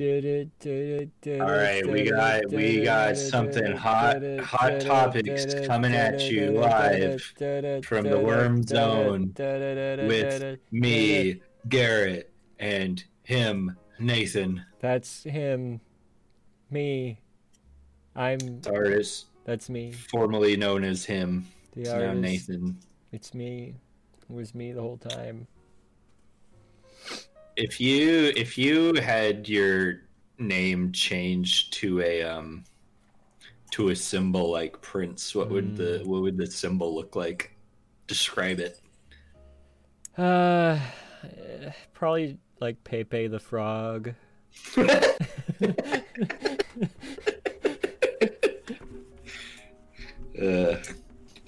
[0.00, 7.20] All right, we got we got something hot hot topics coming at you live
[7.84, 14.64] from the Worm Zone with me, Garrett, and him, Nathan.
[14.80, 15.82] That's him.
[16.70, 17.20] Me.
[18.16, 18.38] I'm.
[18.62, 19.92] The artist, That's me.
[19.92, 22.20] formerly known as him, The now artist.
[22.22, 22.78] Nathan.
[23.12, 23.74] It's me.
[24.30, 25.46] It was me the whole time.
[27.56, 30.02] If you if you had your
[30.38, 32.64] name changed to a um
[33.72, 37.56] to a symbol like Prince, what would the what would the symbol look like?
[38.06, 38.80] Describe it.
[40.18, 40.78] Uh,
[41.92, 44.14] probably like Pepe the Frog.
[50.40, 50.76] Uh,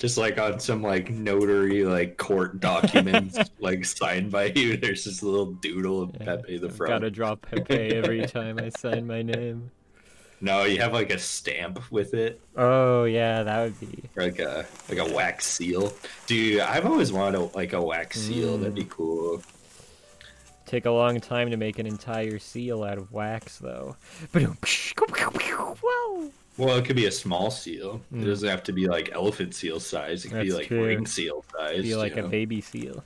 [0.03, 5.23] just like on some like notary like court documents like signed by you, there's this
[5.23, 6.89] little doodle of Pepe the Frog.
[6.89, 9.71] Gotta draw Pepe every time I sign my name.
[10.41, 14.03] No, you have like a stamp with it, Oh yeah, that would be.
[14.17, 15.95] like a like a wax seal.
[16.27, 18.59] Dude, I've always wanted a, like a wax seal.
[18.59, 18.91] That'd be mm.
[18.91, 19.41] cool.
[20.67, 23.95] Take a long time to make an entire seal out of wax, though.
[24.33, 26.33] Whoa!
[26.59, 28.03] Well, it could be a small seal.
[28.13, 28.27] It hmm.
[28.27, 30.25] doesn't have to be like elephant seal size.
[30.25, 30.85] It could be like true.
[30.85, 31.83] ring seal size.
[31.83, 32.29] Be like a know?
[32.29, 33.03] baby seal.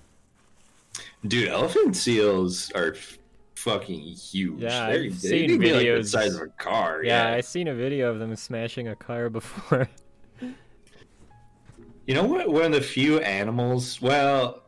[1.26, 3.18] Dude, elephant seals are f-
[3.54, 4.62] fucking huge.
[4.62, 6.08] Yeah, They're, I've they seen be like the videos.
[6.08, 7.02] size of a car.
[7.04, 7.36] Yeah, Yeah.
[7.36, 9.88] I seen a video of them smashing a car before.
[12.06, 12.48] You know what?
[12.48, 14.00] One of the few animals.
[14.00, 14.62] Well,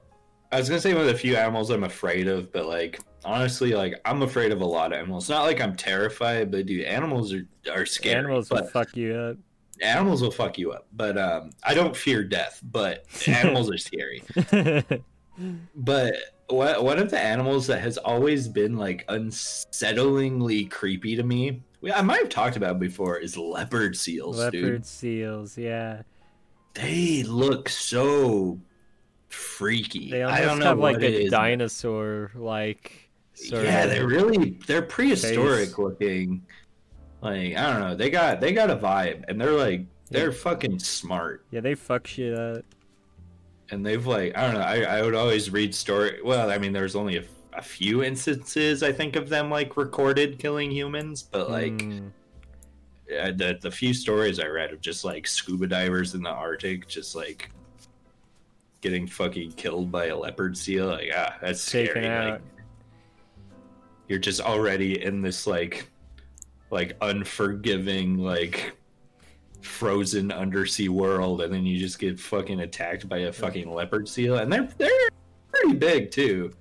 [0.51, 3.73] I was gonna say one of the few animals I'm afraid of, but like honestly,
[3.73, 5.29] like I'm afraid of a lot of animals.
[5.29, 8.17] Not like I'm terrified, but dude, animals are are scary.
[8.17, 9.37] Animals will fuck you up.
[9.83, 10.87] animals will fuck you up.
[10.93, 14.23] But um, I don't fear death, but animals are scary.
[15.75, 16.15] But
[16.49, 21.63] what one of the animals that has always been like unsettlingly creepy to me,
[21.95, 24.55] I might have talked about before, is leopard seals, dude.
[24.55, 24.87] Leopard dude.
[24.87, 26.03] seals, yeah.
[26.75, 28.61] They look so
[29.29, 30.11] freaky.
[30.11, 33.08] They I almost don't know have like a dinosaur like
[33.47, 35.79] sort Yeah, they're really they're prehistoric face.
[35.79, 36.43] looking.
[37.21, 40.79] Like I don't know, they got they got a vibe, and they're like they're fucking
[40.79, 41.45] smart.
[41.51, 42.65] Yeah, they fuck shit up.
[43.71, 44.61] and they've like I don't know.
[44.61, 46.21] I, I would always read story.
[46.25, 50.39] Well, I mean, there's only a, a few instances I think of them like recorded
[50.39, 52.13] killing humans, but like Mm,
[53.09, 57.15] the the few stories I read of just like scuba divers in the Arctic, just
[57.17, 57.51] like
[58.81, 60.87] getting fucking killed by a leopard seal.
[60.87, 62.07] Like ah, that's taken scary.
[62.07, 62.31] out.
[62.33, 62.43] Like
[64.09, 65.89] you're just already in this like
[66.71, 68.75] like unforgiving like
[69.61, 74.37] frozen undersea world and then you just get fucking attacked by a fucking leopard seal
[74.39, 75.09] and they're they're
[75.53, 76.53] pretty big too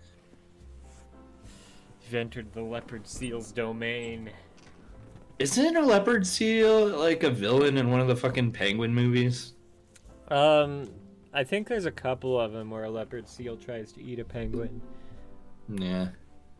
[2.06, 4.29] You've entered the leopard seal's domain.
[5.40, 9.53] isn't a leopard seal like a villain in one of the fucking penguin movies
[10.29, 10.90] Um,
[11.34, 14.25] I think there's a couple of them where a leopard seal tries to eat a
[14.25, 14.81] penguin.
[15.69, 16.08] yeah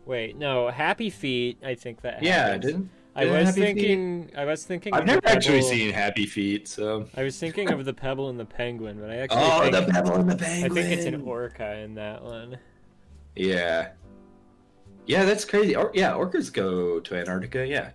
[0.08, 1.60] Wait, no, Happy Feet.
[1.64, 2.24] I think that.
[2.24, 2.66] yeah happens.
[2.66, 4.32] didn't I didn't was Happy Feet- thinking.
[4.38, 4.94] I was thinking.
[4.94, 8.46] i've never actually seen happy feet so I was thinking of the pebble and the
[8.46, 10.72] penguin, but I actually oh think, the pebble and the Penguin.
[10.72, 12.58] I think it's an orca in that one.
[13.36, 13.90] yeah
[15.06, 17.92] yeah that's crazy or, yeah orcas go to antarctica yeah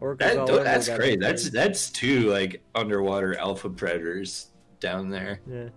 [0.00, 4.48] Orcas That, all tho- over that's their That's that's two like underwater alpha predators
[4.80, 5.40] down there.
[5.50, 5.68] Yeah.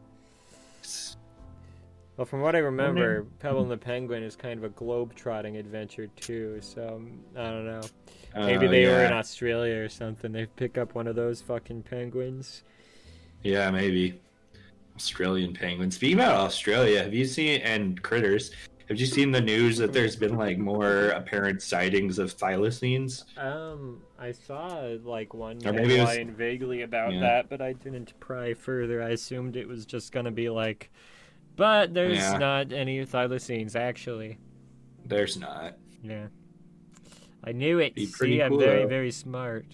[2.17, 6.07] Well, from what I remember, Pebble and the Penguin is kind of a globe-trotting adventure
[6.07, 6.57] too.
[6.61, 7.03] So
[7.35, 7.81] I don't know.
[8.35, 10.31] Maybe Oh, they were in Australia or something.
[10.31, 12.63] They pick up one of those fucking penguins.
[13.44, 14.19] Yeah, maybe
[14.95, 15.95] Australian penguins.
[15.95, 18.50] Speaking about Australia, have you seen and critters?
[18.89, 23.25] Have you seen the news that there's been like more apparent sightings of thylacines?
[23.38, 27.19] Um, I saw like one Or maybe it was- headline vaguely about Yeah.
[27.19, 29.03] that, but I didn't pry further.
[29.03, 30.89] I assumed it was just gonna be like,
[31.57, 32.38] but there's Yeah.
[32.38, 34.38] not any thylacines actually.
[35.06, 35.78] There's not.
[36.01, 36.28] Yeah,
[37.44, 37.95] I knew it.
[37.95, 38.88] Be pretty See, I'm very though.
[38.88, 39.65] very smart.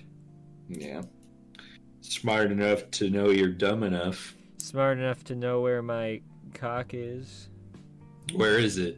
[0.67, 1.03] Yeah.
[2.01, 4.35] Smart enough to know you're dumb enough.
[4.57, 6.21] Smart enough to know where my
[6.53, 7.49] cock is.
[8.33, 8.97] Where is it?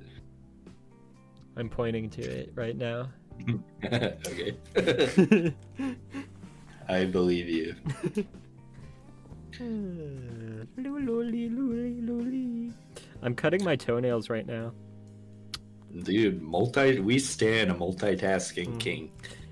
[1.58, 3.10] I'm pointing to it right now.
[3.84, 4.56] okay.
[6.88, 7.76] I believe you.
[13.22, 14.74] I'm cutting my toenails right now.
[16.04, 18.80] Dude, multi we stand a multitasking Mm.
[18.80, 19.12] king.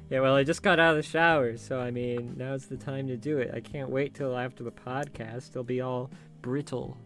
[0.09, 3.07] Yeah, well, I just got out of the shower, so I mean, now's the time
[3.07, 3.51] to do it.
[3.53, 5.51] I can't wait till after the podcast.
[5.53, 6.11] They'll be all
[6.41, 6.97] brittle.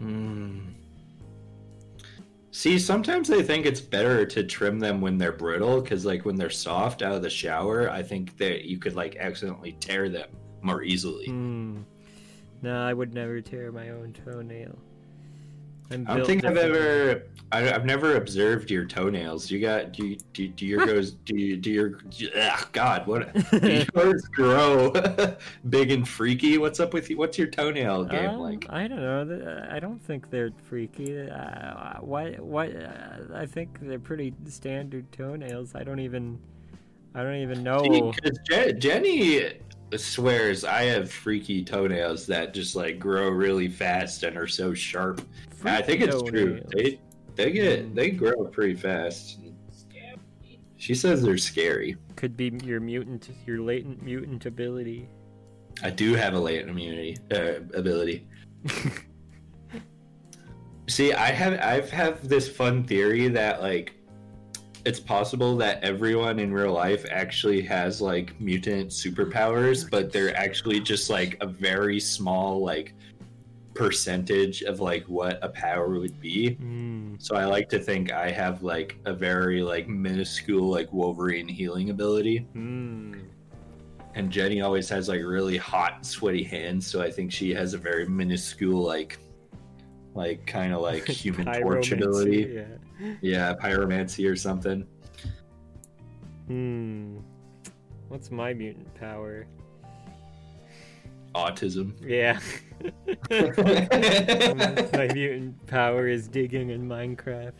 [0.00, 0.72] Mm.
[2.50, 6.36] See, sometimes I think it's better to trim them when they're brittle because, like, when
[6.36, 10.30] they're soft out of the shower, I think that you could like accidentally tear them
[10.62, 11.26] more easily.
[11.26, 11.78] Hmm.
[12.64, 14.74] No, I would never tear my own toenail.
[15.90, 17.24] I'm I don't think I've ever.
[17.52, 19.50] I, I've never observed your toenails.
[19.50, 22.00] You got do you, do, do your goes do you do your
[22.34, 24.90] ugh, God what do yours grow
[25.68, 26.56] big and freaky?
[26.56, 27.18] What's up with you?
[27.18, 28.64] What's your toenail game Um, like?
[28.70, 29.66] I don't know.
[29.70, 31.28] I don't think they're freaky.
[31.28, 32.40] Uh, what?
[32.40, 32.74] What?
[32.74, 35.74] Uh, I think they're pretty standard toenails.
[35.74, 36.38] I don't even.
[37.14, 37.82] I don't even know.
[37.82, 39.52] Because Je- Jenny
[39.98, 45.20] swears I have freaky toenails that just like grow really fast and are so sharp.
[45.64, 46.60] I think it's true.
[46.60, 46.70] Toenails.
[46.74, 47.00] They
[47.36, 49.38] they get they grow pretty fast.
[50.76, 51.96] She says they're scary.
[52.14, 55.08] Could be your mutant, your latent mutant ability.
[55.82, 58.26] I do have a latent immunity uh, ability.
[60.88, 63.94] See, I have I've have this fun theory that like
[64.84, 70.80] it's possible that everyone in real life actually has like mutant superpowers, but they're actually
[70.80, 72.94] just like a very small like
[73.74, 76.54] percentage of like what a power would be.
[76.54, 77.14] Hmm.
[77.18, 81.90] So I like to think I have like a very like minuscule like Wolverine healing
[81.90, 82.38] ability.
[82.52, 83.14] Hmm.
[84.14, 87.78] And Jenny always has like really hot, sweaty hands, so I think she has a
[87.78, 89.18] very minuscule, like,
[90.14, 92.54] like kind of like human torch ability.
[92.54, 92.64] Yeah.
[93.20, 94.86] Yeah, pyromancy or something.
[96.46, 97.18] Hmm.
[98.08, 99.46] What's my mutant power?
[101.34, 101.94] Autism.
[102.00, 102.38] Yeah.
[104.96, 107.52] my mutant power is digging in Minecraft.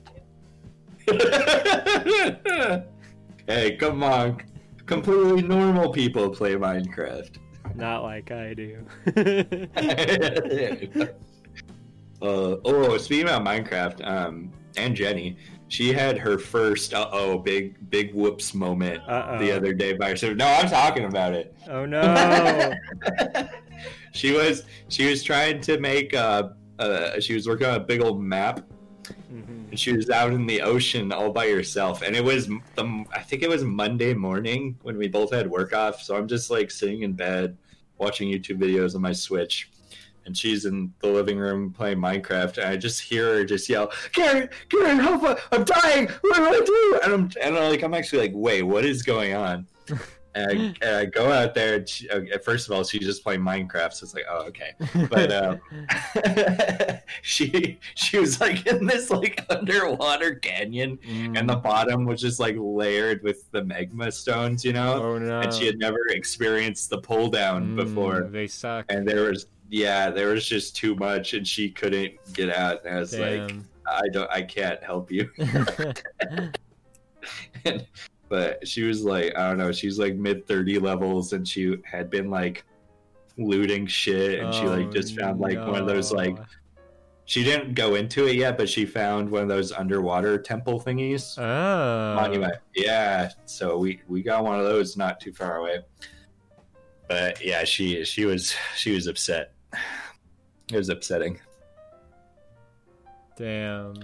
[3.47, 4.41] hey, come on.
[4.87, 7.37] Completely normal people play Minecraft.
[7.75, 8.87] Not like I do.
[12.23, 15.37] uh, oh, speaking about Minecraft, um, and Jenny,
[15.69, 19.39] she had her first uh oh big big whoops moment Uh-oh.
[19.39, 20.37] the other day by herself.
[20.37, 21.55] No, I'm talking about it.
[21.69, 22.75] oh no!
[24.13, 28.01] she was she was trying to make uh, uh she was working on a big
[28.01, 28.61] old map
[29.31, 29.69] Mhm.
[29.71, 33.19] and she was out in the ocean all by herself and it was the i
[33.21, 36.71] think it was monday morning when we both had work off so i'm just like
[36.71, 37.57] sitting in bed
[37.99, 39.71] watching youtube videos on my switch
[40.27, 43.91] and she's in the living room playing minecraft and i just hear her just yell
[44.13, 47.01] karen karen help i'm dying what do i do?
[47.05, 49.67] And i'm and I'm like i'm actually like wait what is going on?
[50.37, 50.55] And I,
[50.85, 53.93] and I go out there and she, uh, first of all she's just playing minecraft
[53.93, 54.73] so it's like oh okay.
[55.09, 55.61] But um
[57.23, 60.99] she she was like in this like underwater canyon
[61.37, 65.01] and the bottom was just like layered with the magma stones you know?
[65.03, 65.41] Oh no!
[65.41, 68.23] and she had never experienced the pull down Mm, before.
[68.31, 68.87] They suck.
[68.89, 72.97] and there was yeah there was just too much and she couldn't get out and
[72.97, 73.53] i was like
[73.89, 76.57] i don't i can't help you and,
[78.29, 82.09] but she was like i don't know she's like mid 30 levels and she had
[82.09, 82.65] been like
[83.37, 86.39] looting shit and she like Oh, just found like one of those like
[87.27, 91.39] she didn't go into it yet, but she found one of those underwater temple thingies.
[91.39, 92.21] Oh.
[92.21, 92.53] Monument.
[92.77, 93.31] Yeah.
[93.47, 95.79] So we we got one of those not too far away.
[97.09, 99.54] But yeah, she she was she was upset.
[100.73, 101.41] It was upsetting.
[103.37, 103.95] Damn.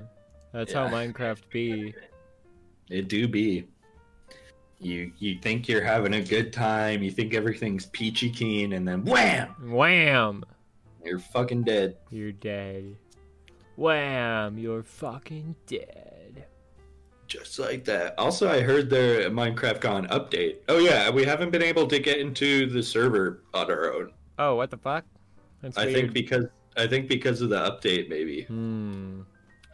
[0.53, 0.89] That's Yeah.
[0.89, 1.95] how Minecraft be.
[2.91, 3.67] It do be.
[4.81, 9.05] You you think you're having a good time, you think everything's peachy keen, and then
[9.05, 10.43] wham, Wham!
[11.05, 11.99] you're fucking dead.
[12.11, 12.97] You're dead.
[13.77, 14.59] Wham!
[14.59, 16.47] You're fucking dead.
[17.27, 18.15] Just like that.
[18.19, 20.57] Also, I heard the Minecraft Gone update.
[20.69, 24.12] Oh yeah, we haven't been able to get into the server on our own.
[24.39, 25.05] Oh, what the fuck?
[25.62, 25.97] That's I weird.
[25.97, 28.45] think because I think because of the update, maybe.
[28.45, 29.23] Hmm.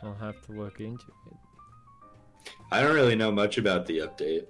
[0.03, 1.37] I'll have to look into it.
[2.71, 4.47] I don't really know much about the update.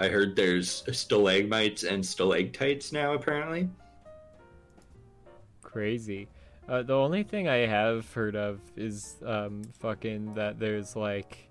[0.00, 3.68] I heard there's stalagmites and stalactites now, apparently.
[5.62, 6.28] Crazy.
[6.68, 11.48] Uh, the only thing I have heard of is um fucking that there's like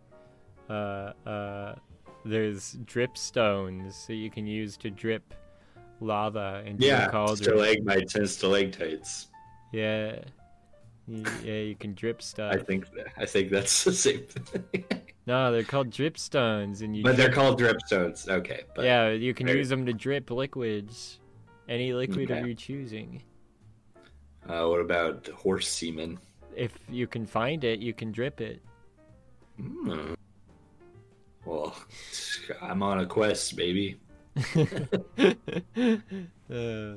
[0.69, 1.75] uh uh
[2.23, 5.33] there's drip stones that you can use to drip
[6.01, 7.37] lava into Yeah, a cauldron.
[7.37, 9.27] stalagmites and stalactites.
[9.71, 10.19] Yeah.
[11.07, 12.53] Yeah, you can drip stuff.
[12.53, 12.85] I think
[13.17, 14.83] I think that's the same thing.
[15.27, 17.03] No, they're called drip stones, and you.
[17.03, 18.27] but they're drip- called dripstones.
[18.29, 21.19] Okay, but yeah, you can use them to drip liquids,
[21.67, 22.39] any liquid Okay.
[22.39, 23.21] of your choosing.
[24.47, 26.17] uh, what about horse semen?
[26.55, 28.61] If you can find it, you can drip it.
[29.57, 30.13] Hmm.
[31.45, 31.75] Well,
[32.61, 33.97] I'm on a quest, baby.
[36.51, 36.93] uh,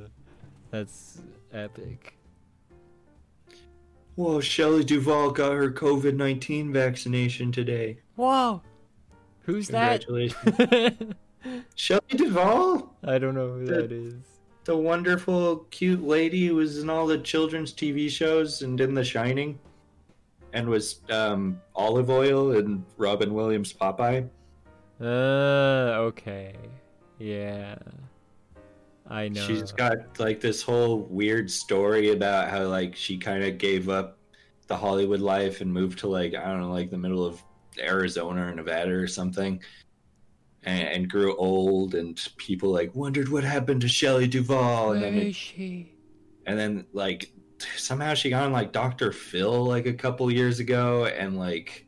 [0.70, 1.20] that's
[1.52, 2.16] epic.
[4.16, 7.98] Whoa, Shelley Duvall got her COVID nineteen vaccination today.
[8.16, 8.62] Whoa.
[9.40, 10.06] Who's that?
[10.06, 11.14] Congratulations,
[11.74, 14.14] Shelley Duvall, I don't know who The- that is.
[14.64, 19.04] the wonderful, cute lady who was in all the children's TV shows and in The
[19.04, 19.58] Shining,
[20.54, 24.26] and was um, Olive Oyl in Robin Williams' Popeye.
[25.00, 25.04] Uh,
[26.06, 26.54] okay.
[27.18, 27.76] Yeah.
[29.08, 29.46] I know.
[29.46, 34.18] She's got like this whole weird story about how like she kind of gave up
[34.66, 37.42] the Hollywood life and moved to like I don't know like the middle of
[37.78, 39.60] Arizona or Nevada or something,
[40.62, 45.10] and, and grew old and people like wondered what happened to Shelley Duvall and Where
[45.10, 45.92] then it- she?
[46.46, 47.30] and then like
[47.76, 49.12] somehow she got on like Dr.
[49.12, 51.83] Phil like a couple years ago and like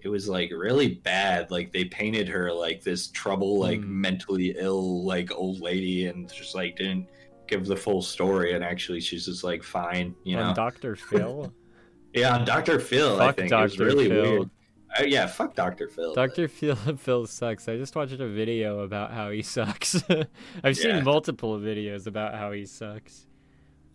[0.00, 4.00] it was like really bad like they painted her like this trouble like Hmm.
[4.00, 7.08] mentally ill like old lady and just like didn't
[7.48, 10.96] give the full story and actually she's just like fine you know On Dr.
[10.96, 11.52] Phil?
[12.14, 12.78] yeah on Dr.
[12.80, 14.22] Phil I Fuck think it was really Phil.
[14.22, 14.50] weird
[14.98, 15.88] uh, yeah fuck Dr.
[15.88, 16.48] Phil Dr.
[16.48, 17.68] Phil, Phil sucks.
[17.68, 20.02] I just watched a video about how he sucks.
[20.64, 21.00] I've seen Yeah.
[21.02, 23.25] multiple videos about how he sucks.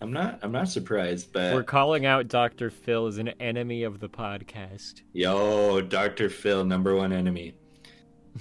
[0.01, 2.71] I'm not I'm not surprised but We're calling out Dr.
[2.71, 5.03] Phil as an enemy of the podcast.
[5.13, 6.27] Yo, Dr.
[6.27, 7.53] Phil, number one enemy.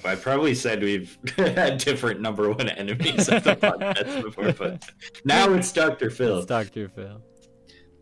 [0.04, 4.90] I probably said we've had different number one enemies of the podcast before, but
[5.26, 6.08] now it's Dr.
[6.08, 6.38] Phil.
[6.38, 6.88] It's Dr.
[6.88, 7.20] Phil.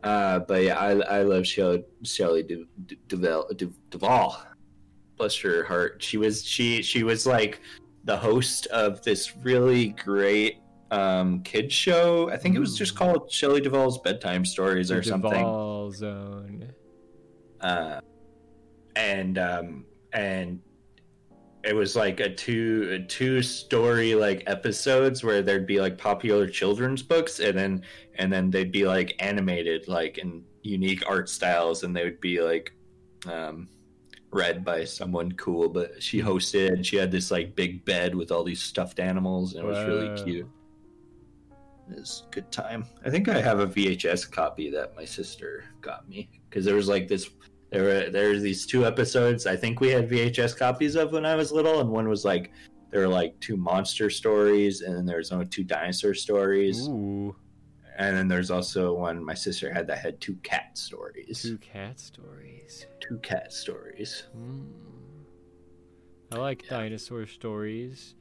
[0.04, 3.74] Uh, but yeah, I, I love Shelly, Shelley Du, Du, Duvall, Du.
[5.16, 6.00] Bless her heart.
[6.00, 7.60] She was she she was like
[8.04, 12.30] the host of this really great um kids show.
[12.30, 15.30] I think it was just called Shelley Duvall's bedtime stories or something.
[15.30, 16.72] Duvall Zone.
[17.60, 18.00] uh,
[18.96, 20.60] and um, and
[21.64, 26.46] it was like a two a two story like episodes where there'd be like popular
[26.48, 27.82] children's books and then
[28.14, 32.40] and then they'd be like animated like in unique art styles and they would be
[32.40, 32.72] like
[33.26, 33.68] um
[34.30, 38.30] read by someone cool but she hosted and she had this like big bed with
[38.30, 40.48] all these stuffed animals and it was really cute
[41.90, 45.64] it was a good time i think i have a vhs copy that my sister
[45.80, 47.30] got me because there was like this
[47.70, 51.26] there were there were these two episodes I think we had VHS copies of when
[51.26, 52.50] I was little, and one was like
[52.90, 57.36] there were like two monster stories, and then there was only two dinosaur stories, Ooh,
[57.98, 62.00] and then there's also one my sister had that had two cat stories, two cat
[62.00, 62.86] stories.
[63.00, 64.24] two cat stories.
[64.32, 64.64] Hmm.
[66.32, 68.14] I like dinosaur stories.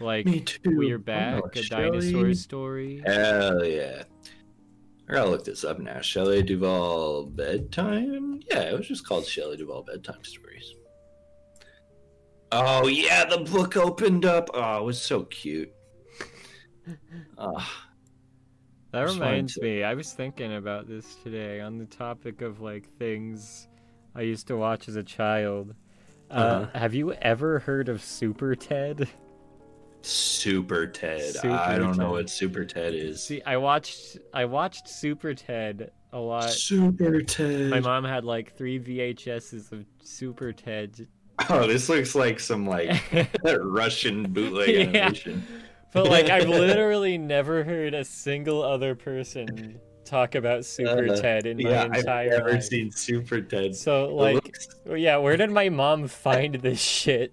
[0.00, 0.58] Like Me too.
[0.64, 1.90] We're Oh, Back, a Shelley.
[2.12, 3.02] dinosaur story.
[3.06, 4.04] Hell yeah.
[5.08, 6.00] I gotta look this up now.
[6.00, 8.40] Shelley Duvall bedtime?
[8.50, 10.74] Yeah, it was just called Shelley Duvall bedtime stories.
[12.52, 14.48] Oh yeah, the book opened up.
[14.54, 15.72] Oh, it was so cute.
[17.38, 17.70] Oh,
[18.92, 22.88] That reminds to- me, I was thinking about this today on the topic of like
[22.96, 23.66] things
[24.14, 25.74] I used to watch as a child.
[26.30, 26.78] Uh, Uh-huh.
[26.78, 29.08] Have you ever heard of Super Ted?
[30.04, 31.22] Super Ted.
[31.34, 33.22] Super I don't know what Super Ted is.
[33.22, 36.50] See, I watched I watched Super Ted a lot.
[36.50, 37.70] Super Ted.
[37.70, 41.08] My mom had like three VHSs of Super Ted,
[41.50, 43.02] Oh, this looks like some like
[43.44, 44.80] Russian bootleg Yeah.
[45.06, 45.44] animation.
[45.92, 51.46] but like I've literally never heard a single other person talk about Super Uh, Ted
[51.46, 52.64] in my Yeah, I've never life.
[52.64, 53.74] seen Super Ted.
[53.74, 57.32] So like, looks- yeah, where did my mom find this shit?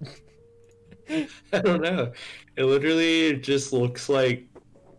[1.08, 1.28] I
[1.60, 2.12] don't know.
[2.56, 4.46] It literally just looks like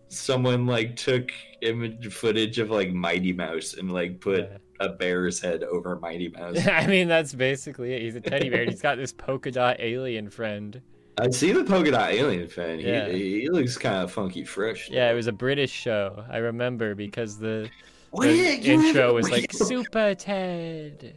[0.10, 1.32] someone like took
[1.62, 4.58] image footage of like Mighty Mouse and like put Yeah.
[4.80, 6.66] a bear's head over Mighty Mouse.
[6.68, 8.02] I mean, that's basically it.
[8.02, 8.66] He's a teddy bear.
[8.66, 10.82] He's got this polka dot alien friend.
[11.20, 12.82] I see the polka dot alien friend.
[12.82, 13.10] He, Yeah.
[13.10, 14.90] he looks kind of funky fresh.
[14.90, 16.24] Yeah, it was a British show.
[16.30, 17.70] I remember because the,
[18.14, 21.16] the do you have- intro was like Super Ted.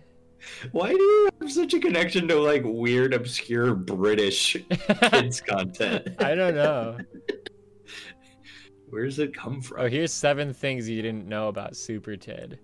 [0.73, 4.57] Why do you have such a connection to like weird, obscure British
[5.11, 6.09] kids content?
[6.19, 6.99] I don't know.
[8.89, 9.81] Where does it come from?
[9.81, 12.59] Oh, here's seven things you didn't know about Super Ted.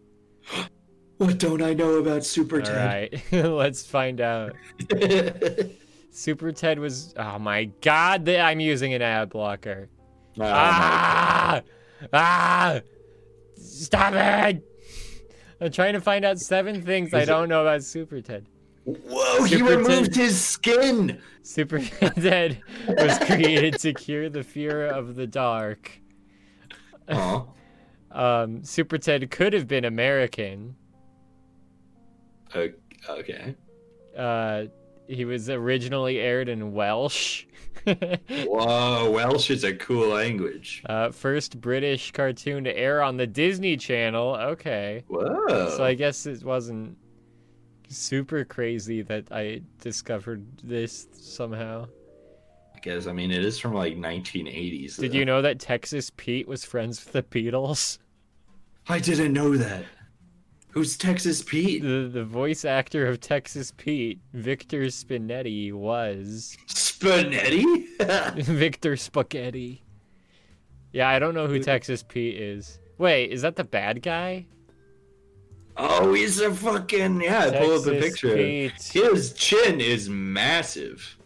[1.19, 3.21] What don't I know about Super All Ted?
[3.33, 4.55] right, let's find out.
[6.11, 7.15] Super Ted was.
[7.17, 8.29] Oh my God!
[8.29, 9.89] I'm using an ad blocker.
[10.41, 11.63] Oh ah!
[12.13, 12.81] Ah!
[13.57, 14.65] Stop it!
[15.63, 18.47] I'm trying to find out seven things I Is it- don't know about Super Ted.
[18.85, 21.21] Whoa, he removed Ted- his skin.
[21.43, 25.91] Super Ted was created to cure the fear of the dark.
[27.09, 27.49] Oh,
[28.11, 30.77] Um, Super Ted could have been American.
[33.09, 33.55] okay.
[34.17, 34.65] Uh,
[35.09, 37.47] he was originally aired in Welsh.
[37.87, 40.83] Whoa, Welsh is a cool language.
[40.87, 44.37] uh, first British cartoon to air on the Disney Channel.
[44.37, 45.05] Okay.
[45.09, 45.71] Whoa.
[45.77, 46.97] So I guess it wasn't
[47.89, 51.89] super crazy that I discovered this somehow.
[52.75, 54.97] I guess I mean it is from like 1980s.
[54.99, 55.19] Did though.
[55.19, 57.99] you know that Texas Pete was friends with the Beatles?
[58.89, 59.85] I didn't know that.
[60.73, 61.83] Who's Texas Pete?
[61.83, 67.87] The the voice actor of Texas Pete, Victor Spinetti, was Spinetti?
[68.43, 69.83] Victor Spaghetti.
[70.93, 72.79] Yeah, I don't know who Texas Pete is.
[72.97, 74.47] Wait, is that the bad guy?
[75.77, 77.51] oh, he's a fucking yeah.
[77.59, 78.35] pull up a picture.
[78.35, 78.83] Pete.
[78.93, 81.19] His chin is massive.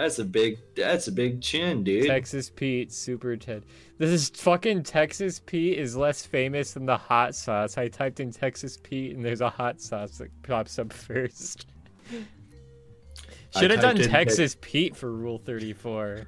[0.00, 0.58] That's a big.
[0.74, 2.06] That's a big chin, dude.
[2.06, 3.66] Texas Pete, Super Ted.
[3.98, 7.76] This is fucking Texas Pete is less famous than the hot sauce.
[7.76, 11.66] I typed in Texas Pete and there's a hot sauce that pops up first.
[13.58, 16.26] Should have done Texas Pete for Rule 34.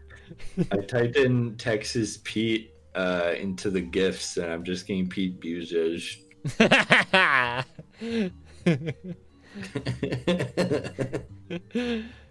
[0.70, 6.18] I typed in Texas Pete uh, into the gifts, and I'm just getting Pete Buttigieg.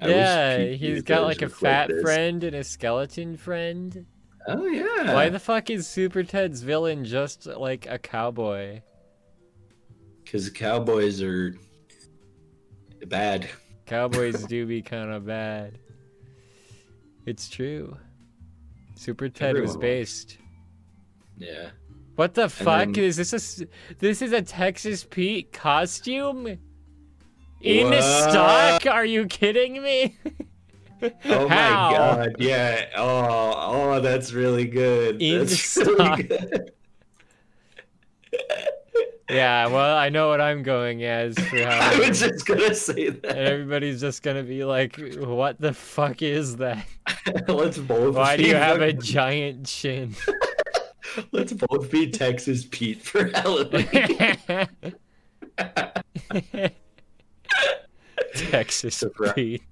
[0.00, 4.06] I yeah, he's got like a fat friend and a skeleton friend.
[4.48, 5.14] Oh yeah.
[5.14, 8.80] Why the fuck is Super Ted's villain just like a cowboy?
[10.24, 11.54] Because cowboys are
[13.06, 13.48] bad.
[13.86, 15.78] Cowboys do be kind of bad.
[17.26, 17.96] It's true.
[18.96, 19.76] Super Ted was Everyone was.
[19.76, 20.38] based.
[21.36, 21.70] Yeah.
[22.16, 23.60] What the fuck then- is this?
[23.60, 23.66] A,
[23.98, 26.58] this is a Texas Pete costume
[27.62, 28.02] in What?
[28.02, 28.86] stock?
[28.86, 30.16] Are you kidding me?
[31.24, 32.36] Oh my god.
[32.38, 32.84] Yeah.
[32.96, 35.20] Oh, oh, that's really good.
[35.20, 35.88] In that's stock.
[36.18, 36.70] really good.
[39.30, 43.22] Yeah, well, I know what I'm going as for I was just gonna say and
[43.22, 43.36] that.
[43.38, 46.84] everybody's just gonna be like, "What the fuck is that?
[47.48, 48.14] Let's both.
[48.14, 50.14] Why do you have a giant chin?"
[51.32, 53.88] Let's both be Texas Pete for Halloween.
[58.34, 59.34] Texas Surprise.
[59.34, 59.62] Pete.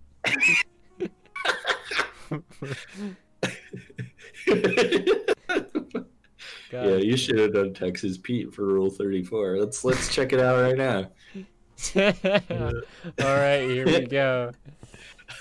[6.73, 9.59] Yeah, you should have done Texas Pete for Rule Thirty Four.
[9.59, 11.11] Let's let's check it out right now.
[11.97, 14.53] All right, here we go.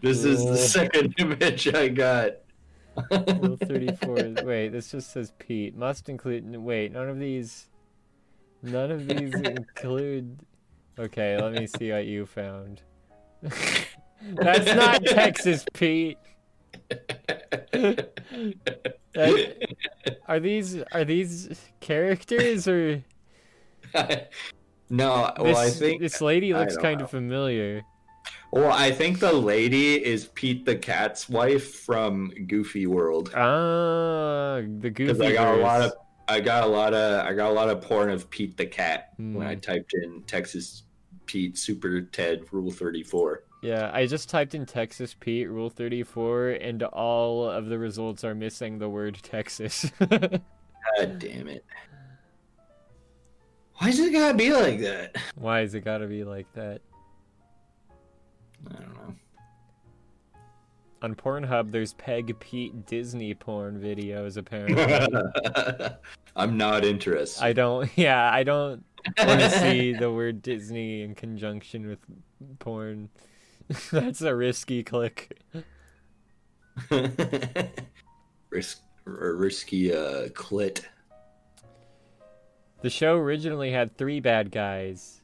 [0.00, 2.32] this is the second image I got.
[3.10, 4.44] Rule 34.
[4.44, 5.76] Wait, this just says Pete.
[5.76, 6.56] Must include.
[6.56, 7.68] Wait, none of these.
[8.62, 10.38] None of these include.
[10.98, 12.82] Okay, let me see what you found.
[13.42, 16.18] That's not Texas Pete.
[19.14, 19.56] That-
[20.26, 23.02] are these are these characters or
[24.88, 27.04] no, well, this, I think this lady looks kind know.
[27.04, 27.82] of familiar.
[28.52, 33.32] well, I think the lady is Pete the Cat's wife from Goofy World.
[33.34, 35.26] Ah, the Because goofy.
[35.26, 35.92] I got a lot of
[36.28, 39.12] I got a lot of I got a lot of porn of Pete the Cat
[39.18, 39.60] when I Hmm.
[39.60, 40.84] typed in Texas
[41.26, 43.44] Pete Super Ted Rule Thirty Four.
[43.62, 48.34] Yeah, I just typed in Texas Pete Rule 34 and all of the results are
[48.34, 49.88] missing the word Texas.
[50.00, 50.40] God
[51.20, 51.64] damn it!
[53.76, 55.14] Why does it gotta be like that?
[55.36, 56.80] Why is it got to be like that?
[58.68, 59.14] I don't know.
[61.02, 65.20] On Pornhub there's Peg Pete Disney porn videos apparently.
[66.36, 67.42] I'm not interested.
[67.42, 68.84] I don't yeah, I don't
[69.18, 71.98] want to see the word Disney in conjunction with
[72.60, 73.10] porn.
[73.90, 75.40] That's a risky click.
[78.50, 80.84] Risk, r- risky uh, clit.
[82.82, 85.21] The show originally had 3 bad guys.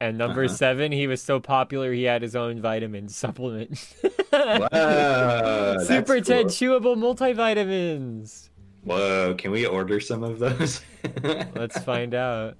[0.00, 0.54] And number Uh-huh.
[0.54, 3.94] 7, he was so popular he had his own vitamin supplement.
[4.32, 6.50] Wow, Super Ted cool.
[6.50, 8.48] chewable multivitamins.
[8.84, 10.82] Whoa, can we order some of those?
[11.54, 12.56] Let's find out.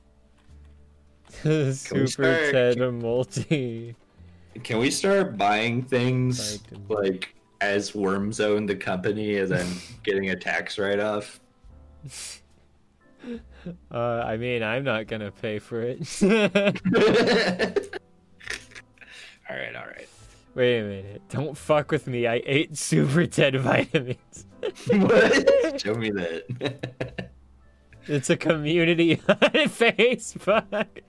[1.43, 2.51] Super start?
[2.53, 3.95] Ted multi.
[4.65, 9.67] Can we start buying things like as Worm Zone the company and then
[10.03, 11.39] getting a tax write off?
[13.91, 16.01] Uh, I mean, I'm not gonna pay for it.
[19.51, 20.09] all right, all right.
[20.55, 21.23] Wait a minute!
[21.29, 22.27] Don't fuck with me.
[22.27, 24.47] I ate Super Ted vitamins.
[24.89, 25.81] what?
[25.81, 27.31] Show me that.
[28.07, 31.03] It's a community on Facebook.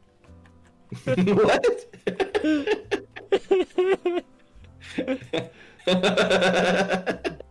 [5.86, 7.46] what?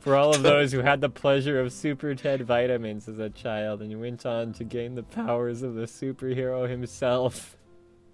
[0.00, 3.82] For all of those who had the pleasure of Super Ted vitamins as a child
[3.82, 7.56] and went on to gain the powers of the superhero himself.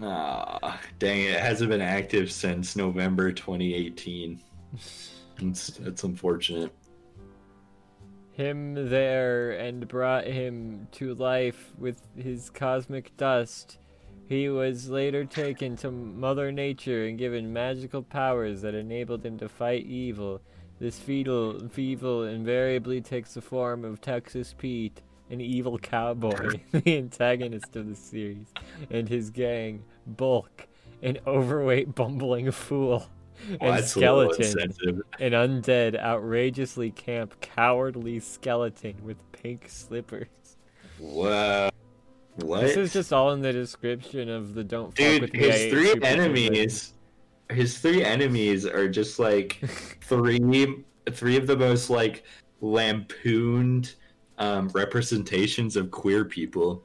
[0.01, 1.31] Ah, dang it.
[1.31, 4.41] it hasn't been active since November 2018.
[4.75, 6.75] It's, it's unfortunate.
[8.33, 13.79] Him there and brought him to life with his cosmic dust.
[14.27, 19.49] He was later taken to Mother Nature and given magical powers that enabled him to
[19.49, 20.41] fight evil.
[20.81, 27.77] This fetal evil invariably takes the form of Texas Pete, an evil cowboy, the antagonist
[27.77, 28.49] of the series,
[28.91, 30.67] and his gang, Bulk,
[31.03, 33.07] an overweight bumbling fool,
[33.61, 40.29] and Skeleton, an undead, outrageously camp, cowardly skeleton with pink slippers.
[40.99, 41.71] Wow.
[42.37, 42.63] What?
[42.63, 45.39] This is just all in the description of the Don't Fuck Dude, With Me.
[45.39, 46.94] His three enemies,
[47.51, 49.59] his three enemies are just like
[50.03, 52.25] three, three of the most like
[52.61, 53.95] lampooned
[54.39, 56.85] um, representations of queer people.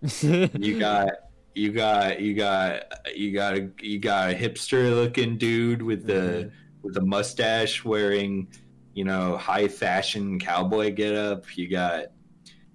[0.22, 1.10] You got,
[1.54, 6.12] you got, you got, you got, a, you got a hipster looking dude with the
[6.12, 6.50] Mhm.
[6.82, 8.46] with a mustache, wearing,
[8.94, 11.56] you know, high fashion cowboy getup.
[11.56, 12.12] You got,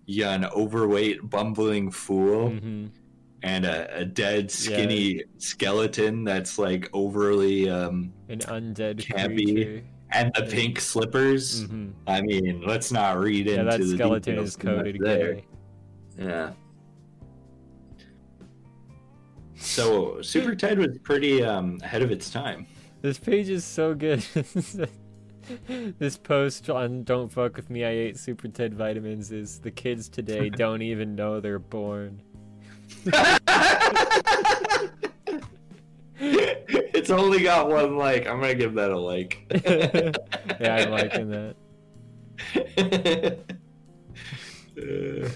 [0.05, 2.89] you got an overweight bumbling fool Mhm.
[3.43, 9.53] And a, a dead skinny skeleton that's like overly um An undead Campy.
[9.53, 9.83] creature.
[10.11, 14.33] and the pink slippers hmm i mean let's not read Yeah, into that the skeleton
[14.35, 15.43] details is coded there gay.
[16.17, 16.51] yeah
[19.55, 22.65] so super ted was pretty um ahead of its time
[23.01, 24.23] This page is so good.
[25.99, 30.07] this post on Don't Fuck With Me, I Ate Super Ted Vitamins is the kids
[30.07, 32.21] today don't even know they're born.
[36.19, 39.45] it's only got one like i'm gonna give that a like
[40.59, 41.55] yeah, I'm liking that.
[44.75, 45.29] Uh,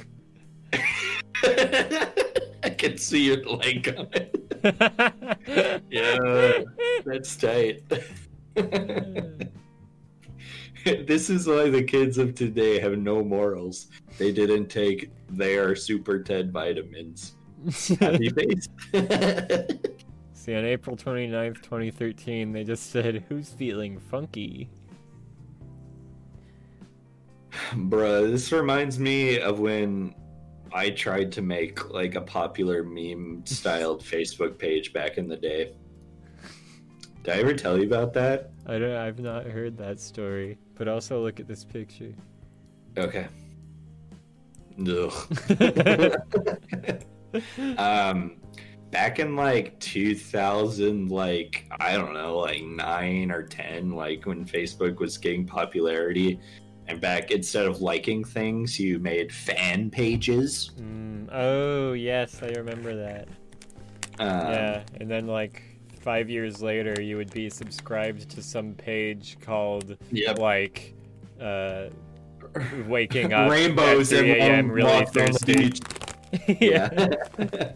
[2.63, 4.35] I can see your like on it.
[5.89, 6.63] Yeah,
[7.05, 7.83] that's tight.
[10.85, 13.87] this is why the kids of today have no morals.
[14.17, 17.35] They didn't take their Super Ted vitamins.
[17.99, 18.69] Happy face.
[20.33, 24.69] See, on April 29th, 2013, they just said, Who's feeling funky?
[27.71, 30.13] Bruh, this reminds me of when
[30.71, 35.73] I tried to make like a popular meme styled Facebook page back in the day.
[37.23, 38.51] Did I ever tell you about that?
[38.67, 42.13] I don't, I've not heard that story, but also look at this picture.
[42.97, 43.27] Okay.
[44.79, 45.13] Ugh.
[47.77, 48.37] um
[48.91, 54.97] back in like 2000 like i don't know like 9 or 10 like when facebook
[54.99, 56.39] was getting popularity
[56.87, 62.95] and back instead of liking things you made fan pages Mm, oh, yes, I remember
[62.95, 63.27] that.
[64.19, 65.61] um, yeah, and then like
[65.99, 70.95] five years later, you would be subscribed to some page called yep like
[71.41, 71.87] uh,
[72.87, 74.71] waking up rainbows at 3 and a.m.
[74.71, 75.81] really walks on the thirsty.
[76.47, 77.07] yeah.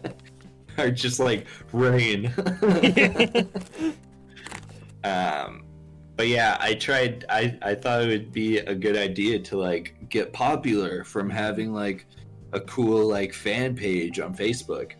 [0.78, 2.32] Or just like rain.
[5.04, 5.64] Um
[6.16, 9.96] but yeah i tried i i thought it would be a good idea to like
[10.08, 12.06] get popular from having like
[12.52, 14.92] a cool like fan page on facebook.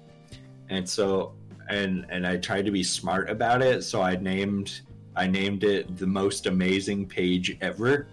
[0.71, 1.35] And so
[1.69, 4.81] and and i tried to be smart about it so i named
[5.15, 8.09] i named it the most amazing page ever.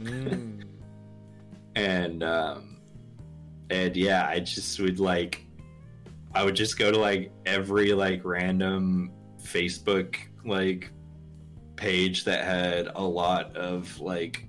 [0.00, 0.64] Mm.
[1.76, 2.67] and um
[3.70, 5.44] and yeah i just would like
[6.34, 9.10] i would just go to like every like random
[9.42, 10.90] facebook like
[11.76, 14.48] page that had a lot of like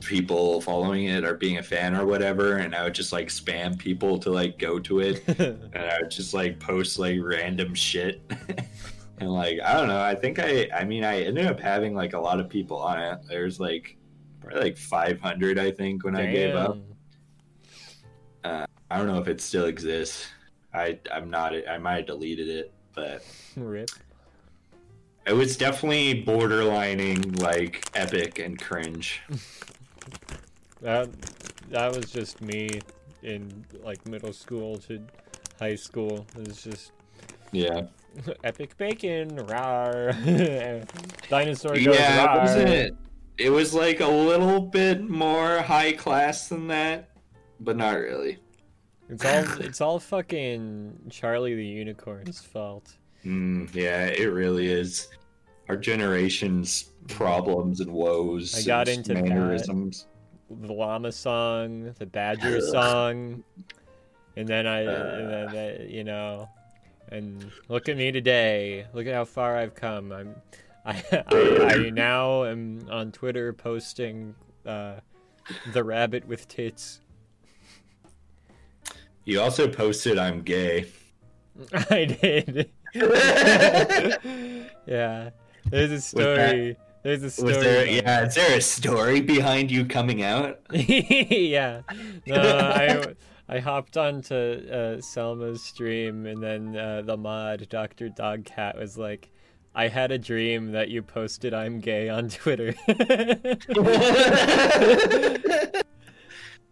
[0.00, 3.78] people following it or being a fan or whatever and i would just like spam
[3.78, 8.20] people to like go to it and i would just like post like random shit.
[9.18, 12.12] And like i don't know i think i i mean i ended up having like
[12.12, 13.18] a lot of people on it.
[13.26, 13.96] There's like
[14.40, 16.76] probably like 500 i think when i gave up
[18.46, 18.66] Damn.
[18.90, 20.26] I don't know if it still exists.
[20.72, 21.52] I I'm not.
[21.68, 23.24] I might have deleted it, but
[23.56, 23.90] Rip.
[25.26, 29.20] it was definitely borderlining like epic and cringe.
[30.82, 31.08] That
[31.70, 32.68] that was just me
[33.22, 35.00] in like middle school to
[35.58, 36.26] high school.
[36.38, 36.92] It was just
[37.50, 37.86] Yeah,
[38.44, 40.12] epic bacon, rar.
[41.30, 42.22] Dinosaur goes yeah.
[42.22, 42.38] It rar.
[42.38, 42.96] wasn't.
[43.38, 47.08] It was like a little bit more high class than that,
[47.60, 48.38] but not really.
[49.08, 52.96] It's all it's all fucking Charlie the Unicorn's fault.
[53.24, 55.08] Mm, yeah, it really is.
[55.68, 58.56] our generation's problems and woes.
[58.56, 59.24] I got into that.
[59.24, 60.06] mannerisms.
[60.50, 63.42] the llama song, the badger song,
[64.36, 66.48] and then I, and then, uh, you know,
[67.08, 68.86] and look at me today.
[68.92, 70.12] Look at how far I've come.
[70.12, 70.34] I'm,
[70.84, 74.96] I, I, I now am on Twitter posting uh,
[75.72, 77.00] the rabbit with tits.
[79.26, 80.86] You also posted I'm gay.
[81.90, 82.70] I did.
[84.86, 85.30] yeah,
[85.68, 86.76] there's a story.
[87.02, 87.48] There's a story.
[87.48, 90.60] Was there yeah, is there a story behind you coming out?
[90.72, 91.82] yeah.
[92.24, 93.14] No, I
[93.48, 99.28] I hopped onto uh, Selma's stream, and then uh, the mod Doctor Dogcat was like,
[99.74, 102.74] "I had a dream that you posted I'm gay on Twitter."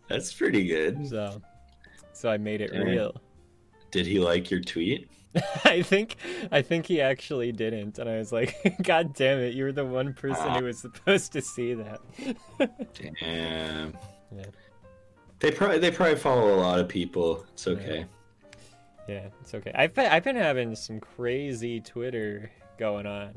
[0.08, 1.08] That's pretty good.
[1.08, 1.42] so,
[2.24, 2.80] so I made it Yeah.
[2.80, 3.20] real.
[3.90, 5.10] Did he like your tweet?
[5.66, 6.16] I think
[6.50, 9.52] I think he actually didn't, and I was like, "God damn it!
[9.52, 10.58] You were the one person Ah.
[10.58, 12.00] who was supposed to see that."
[13.20, 13.94] Damn.
[14.34, 14.44] Yeah.
[15.40, 17.44] They probably they probably follow a lot of people.
[17.52, 18.06] It's okay.
[19.06, 19.70] Yeah, it's okay.
[19.74, 23.34] I've been I've been having some crazy Twitter going on.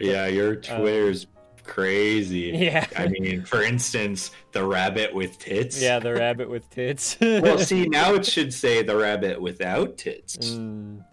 [0.00, 1.26] Yeah, your Twitter's
[1.64, 2.52] crazy.
[2.54, 2.86] Yeah.
[2.96, 5.80] I mean, for instance, the rabbit with tits.
[5.80, 7.16] Yeah, the rabbit with tits.
[7.20, 10.36] well, see, now it should say the rabbit without tits.
[10.36, 11.04] Mm,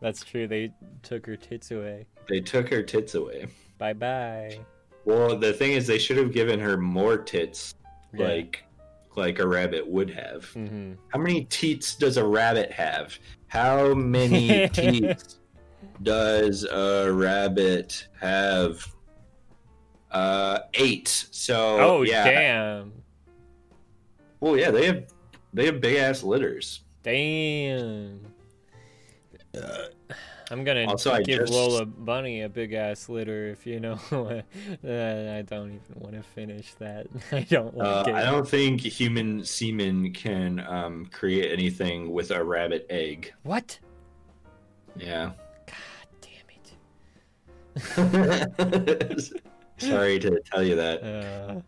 [0.00, 0.46] that's true.
[0.48, 2.06] They took her tits away.
[2.28, 3.46] They took her tits away.
[3.78, 4.58] Bye bye.
[5.04, 7.74] Well, the thing is, they should have given her more tits,
[8.12, 8.26] Yeah.
[8.26, 8.64] like
[9.16, 10.44] like a rabbit would have.
[10.52, 13.18] hmm How many teats does a rabbit have?
[13.48, 15.38] How many teats
[16.02, 18.86] does a rabbit have?
[20.10, 21.08] Uh, eight.
[21.30, 22.24] So Oh yeah.
[22.24, 22.92] damn,
[24.40, 25.04] Well, yeah, they have
[25.54, 26.80] they have big ass litters.
[27.02, 28.20] damn.
[30.52, 34.00] I'm gonna Also, give just- Lola Bunny a big ass litter if you know.
[34.10, 34.42] uh,
[35.38, 37.06] I don't even want to finish that.
[37.32, 38.14] I don't Uh, like it.
[38.14, 43.32] I don't think human semen can um, create anything with a rabbit egg.
[43.44, 43.78] What?
[44.96, 45.30] Yeah.
[45.66, 45.76] God
[46.20, 46.48] damn
[49.06, 49.32] it.
[49.80, 51.02] Sorry to tell you that.
[51.02, 51.60] Uh,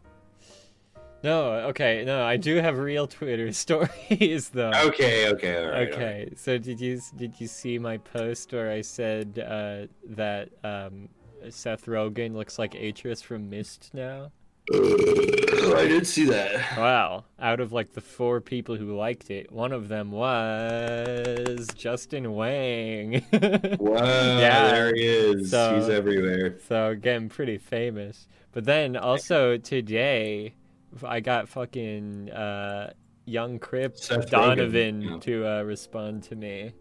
[1.23, 4.73] no, okay, no, I do have real Twitter stories though.
[4.87, 5.93] Okay, okay, all right.
[5.93, 10.51] all okay, so did you did you see my post where I said uh, that
[10.65, 11.09] um,
[11.49, 14.33] Seth Rogen looks like Atrus from Myst now?
[14.71, 15.75] Right.
[15.85, 16.77] I did see that.
[16.79, 17.25] Wow!
[17.41, 23.25] Out of like the four people who liked it, one of them was Justin Wang.
[23.81, 24.05] Wow,
[24.39, 25.51] Yeah, there he is.
[25.51, 26.59] so- He's everywhere.
[26.69, 28.27] so getting pretty famous.
[28.53, 30.55] But then also today,
[31.03, 32.93] I got fucking uh,
[33.25, 35.19] young Crip Seth Donovan yeah.
[35.21, 36.73] to uh, respond to me.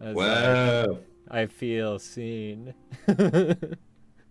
[0.00, 0.98] I was like, Wow,
[1.30, 2.72] I feel seen.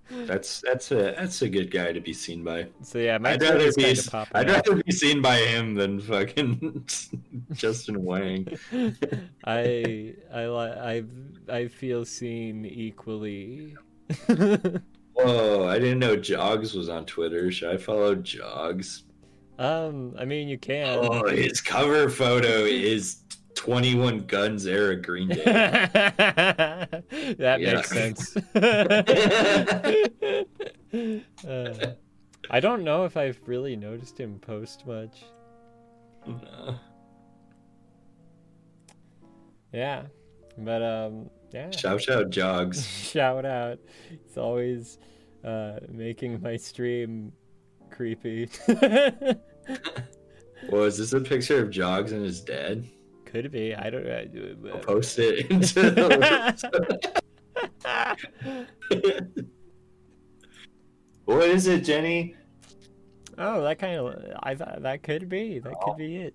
[0.10, 2.67] that's that's a that's a good guy to be seen by.
[2.82, 3.98] so yeah, I'd rather be.
[4.34, 6.86] I'd rather be seen by him than fucking
[7.54, 8.48] Justin Wang.
[9.43, 11.04] I I I
[11.50, 13.76] I feel seen equally.
[14.28, 17.52] Whoa, I didn't know Jogs was on Twitter.
[17.52, 19.04] Should I follow Jogs?
[19.60, 21.00] um, I mean you can.
[21.02, 23.24] Oh, his cover photo is
[23.58, 25.43] 21 Guns era Green Day.
[27.38, 28.38] that makes sense.
[31.46, 31.74] Uh,
[32.50, 35.26] I don't know if I've really noticed him post much.
[36.26, 36.76] No.
[39.74, 40.04] Yeah,
[40.58, 41.70] but um, yeah.
[41.72, 42.88] Shout out Jogs.
[43.12, 43.80] Shout out!
[44.10, 44.98] It's always
[45.43, 47.34] uh, making my stream
[47.91, 48.50] creepy.
[50.70, 52.84] Well, is this a picture of Jogs and his dad?
[53.41, 53.76] Could be.
[53.76, 54.23] I don't uh, uh,
[54.69, 54.80] I'll know.
[54.80, 56.73] post it into the
[61.26, 62.34] What is it, Jenny?
[63.38, 64.15] oh, that kind of.
[64.41, 65.60] I thought that could be.
[65.60, 66.34] That could be it.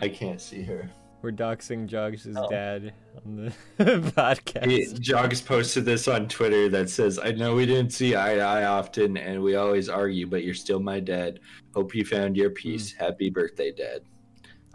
[0.00, 0.88] I can't see her.
[1.22, 2.48] We're doxing Jogs' Oh.
[2.48, 2.94] dad
[3.26, 3.84] on the
[4.16, 4.70] podcast.
[4.70, 8.40] He, Jogs posted this on Twitter that says, I know we didn't see eye to
[8.40, 11.40] eye often and we always argue, but you're still my dad.
[11.74, 12.92] Hope you found your peace.
[12.94, 13.04] Hmm.
[13.04, 14.00] Happy birthday, dad.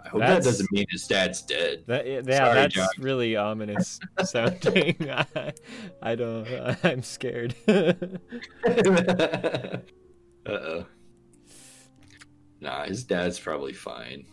[0.06, 1.84] I hope That's- that doesn't mean his dad's dead.
[1.88, 3.00] That, yeah, Sorry, that's Jogs.
[3.00, 4.96] really ominous sounding.
[5.10, 5.26] I,
[6.02, 6.48] I don't.
[6.84, 7.56] I'm scared.
[7.68, 7.94] uh
[10.46, 10.86] oh.
[12.62, 14.26] Nah, his dad's probably fine.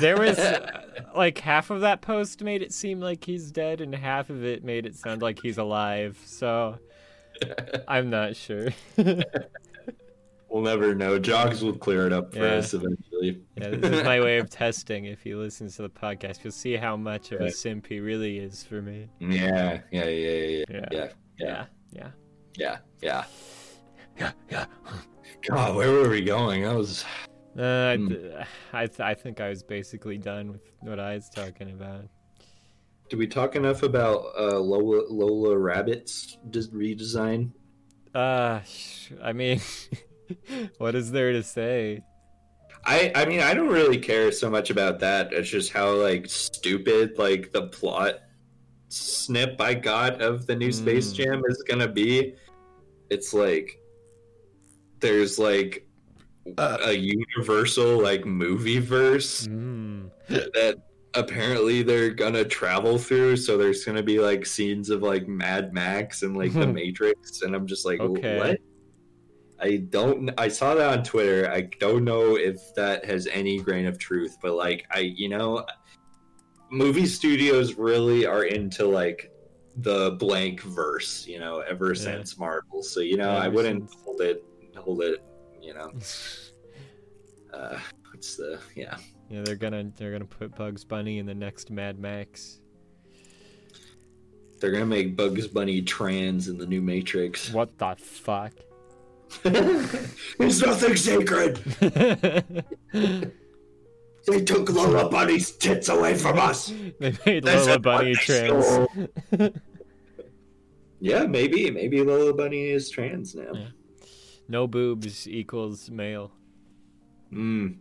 [0.00, 0.82] there was uh,
[1.16, 4.62] like half of that post made it seem like he's dead, and half of it
[4.64, 6.18] made it sound like he's alive.
[6.24, 6.78] So
[7.86, 8.68] I'm not sure.
[10.50, 11.18] We'll never know.
[11.18, 12.54] Jogs will clear it up for Yeah.
[12.54, 13.42] us eventually.
[13.56, 15.04] Yeah, this is my way of testing.
[15.04, 17.50] If he listens to the podcast, you'll see how much of a Yeah.
[17.50, 19.08] simp he really is for me.
[19.20, 21.08] Yeah, yeah, yeah, yeah, yeah, Yeah, yeah,
[21.38, 22.10] yeah, yeah.
[22.56, 23.24] yeah, yeah.
[24.18, 24.32] yeah.
[24.50, 24.64] yeah.
[25.48, 26.66] God, where were we going?
[26.66, 27.04] I was.
[27.58, 28.08] Uh, I, Hmm.
[28.08, 28.34] th-
[28.72, 32.04] I, th- I think I was basically done with what I was talking about.
[33.10, 37.50] Did we talk enough about uh, Lola Lola Rabbit's redesign?
[38.14, 38.60] Uh,
[39.22, 39.60] I mean,
[40.78, 42.02] what is there to say?
[42.84, 45.32] I I mean I don't really care so much about that.
[45.32, 48.20] It's just how like stupid like the plot
[48.88, 51.16] snip I got of the new Space Mm.
[51.16, 52.34] Jam is gonna be.
[53.10, 53.78] It's like
[55.00, 55.86] there's like
[56.56, 60.10] a universal like movie verse Mm.
[60.28, 60.76] that
[61.14, 63.36] apparently they're gonna travel through.
[63.36, 67.54] So there's gonna be like scenes of like Mad Max and like the Matrix, and
[67.54, 68.38] I'm just like, Okay.
[68.38, 68.58] what?
[69.60, 70.30] I don't.
[70.38, 71.50] I saw that on Twitter.
[71.50, 75.64] I don't know if that has any grain of truth, but like, I you know,
[76.70, 79.32] movie studios really are into like
[79.76, 81.94] the blank verse, you know, ever Yeah.
[82.02, 82.82] since Marvel.
[82.82, 84.44] So you know, Yeah, I wouldn't since- hold it,
[84.76, 85.22] hold it,
[85.62, 85.92] you know.
[87.52, 87.78] Uh,
[88.12, 88.96] what's the yeah?
[89.30, 92.60] Yeah, they're gonna they're gonna put Bugs Bunny in the next Mad Max.
[94.60, 97.50] They're gonna make Bugs Bunny trans in the new Matrix.
[97.52, 98.52] What the fuck?
[99.42, 101.60] There's nothing sacred.
[104.28, 106.70] They took Lola Bunny's tits away from us.
[107.00, 108.88] they made That's Lola Bunny trans.
[111.00, 113.52] Yeah, maybe, maybe Lola Bunny is trans now.
[113.54, 113.68] Yeah.
[114.48, 116.32] No boobs equals male.
[117.32, 117.76] Mm,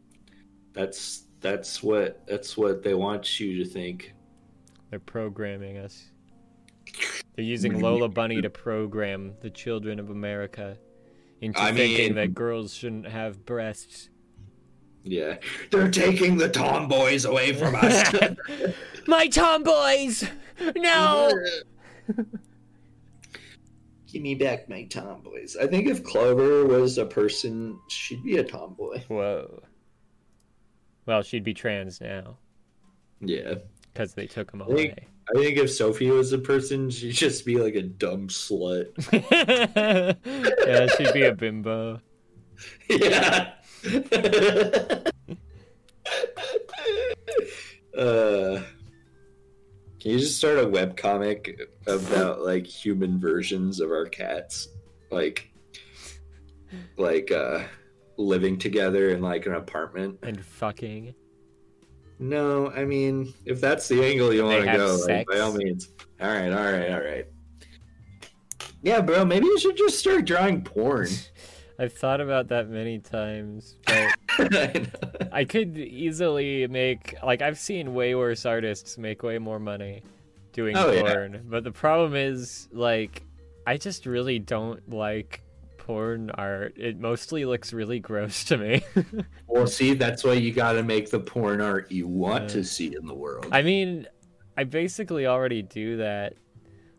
[0.74, 4.14] that's that's what that's what they want you to think.
[4.92, 6.12] They're programming us.
[7.36, 10.78] They're using Lola Bunny to program the children of America
[11.42, 14.10] into I thinking mean- that girls shouldn't have breasts.
[15.04, 15.38] Yeah,
[15.72, 18.14] they're taking the tomboys away from us.
[19.08, 20.28] My tomboys!
[20.76, 21.32] No!
[24.12, 25.56] Give me back my tomboys.
[25.62, 29.02] I think if Clover was a person, she'd be a tomboy.
[29.08, 29.62] Whoa.
[31.06, 32.38] Well, she'd be trans now
[33.20, 33.56] Yeah.
[33.94, 35.08] because they took them I think- away.
[35.30, 38.88] I think if Sophie was a person, she'd just be like a dumb slut.
[40.66, 42.00] yeah, she'd be a bimbo.
[42.90, 43.54] yeah.
[47.98, 48.62] uh,
[50.00, 54.70] can you just start a webcomic about like human versions of our cats?
[55.12, 55.52] Like,
[56.98, 57.64] like, uh,
[58.18, 60.20] living together in like an apartment?
[60.24, 61.16] And fucking.
[62.20, 65.90] No, I mean, if that's the angle you want to go, like, by all means.
[66.20, 67.26] All right, all right, all right.
[68.82, 71.10] Yeah, bro, maybe you should just start drawing porn.
[71.80, 74.86] I've thought about that many times, but I.
[75.32, 80.02] I could easily make like I've seen way worse artists make way more money
[80.54, 81.02] doing Oh, yeah.
[81.02, 81.44] porn.
[81.48, 83.22] But the problem is like
[83.68, 85.42] I just really don't like
[85.88, 86.74] porn art.
[86.76, 88.84] It mostly looks really gross to me.
[89.48, 92.48] well, see, that's why you got to make the porn art you want Yeah.
[92.50, 93.48] to see in the world.
[93.54, 94.06] I mean,
[94.58, 96.34] I basically already do that.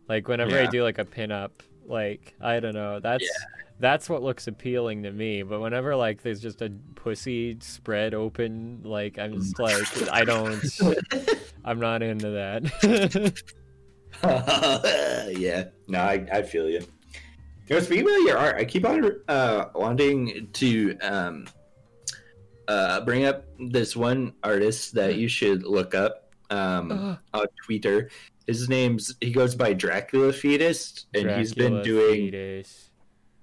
[0.07, 1.51] Like whenever I do like a pinup,
[1.85, 3.29] like I don't know, that's
[3.79, 5.43] that's what looks appealing to me.
[5.43, 10.01] But whenever like there's just a pussy spread open, like I'm just mm.
[10.01, 13.43] like I don't, I'm not into that.
[15.37, 16.81] yeah, no, I, I feel you.
[17.69, 21.45] You know, speaking about your art, I keep on uh, wanting to um,
[22.67, 28.09] uh, bring up this one artist that you should look up um, on Twitter.
[28.47, 32.89] His name's he goes by Dracula Fetus, and he's been doing fetus.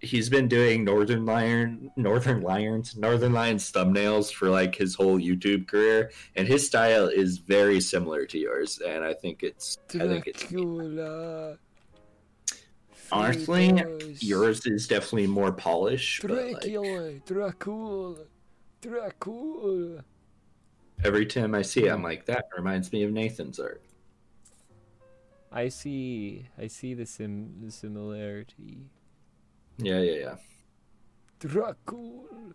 [0.01, 6.49] he's been doing Northernlion Northern Lions Northernlion's thumbnails for like his whole YouTube career, and
[6.49, 11.59] his style is very similar to yours, and I think it's I think it's Dracula.
[13.13, 14.23] Honestly fetus.
[14.23, 16.23] yours is definitely more polished.
[16.23, 18.17] But like, Dracula, Dracula,
[18.81, 20.05] Dracula.
[21.05, 23.83] every time I see it, I'm like that reminds me of Nathan's art.
[25.53, 26.49] I see.
[26.59, 28.91] I see the sim the similarity.
[29.79, 30.35] Yeah, yeah, yeah.
[31.39, 32.55] Dracula.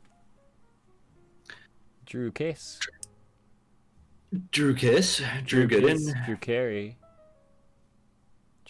[2.05, 2.79] Drew Kiss.
[4.51, 6.97] Drew Kiss, Drew Gooden, Kiss, Drew Carey.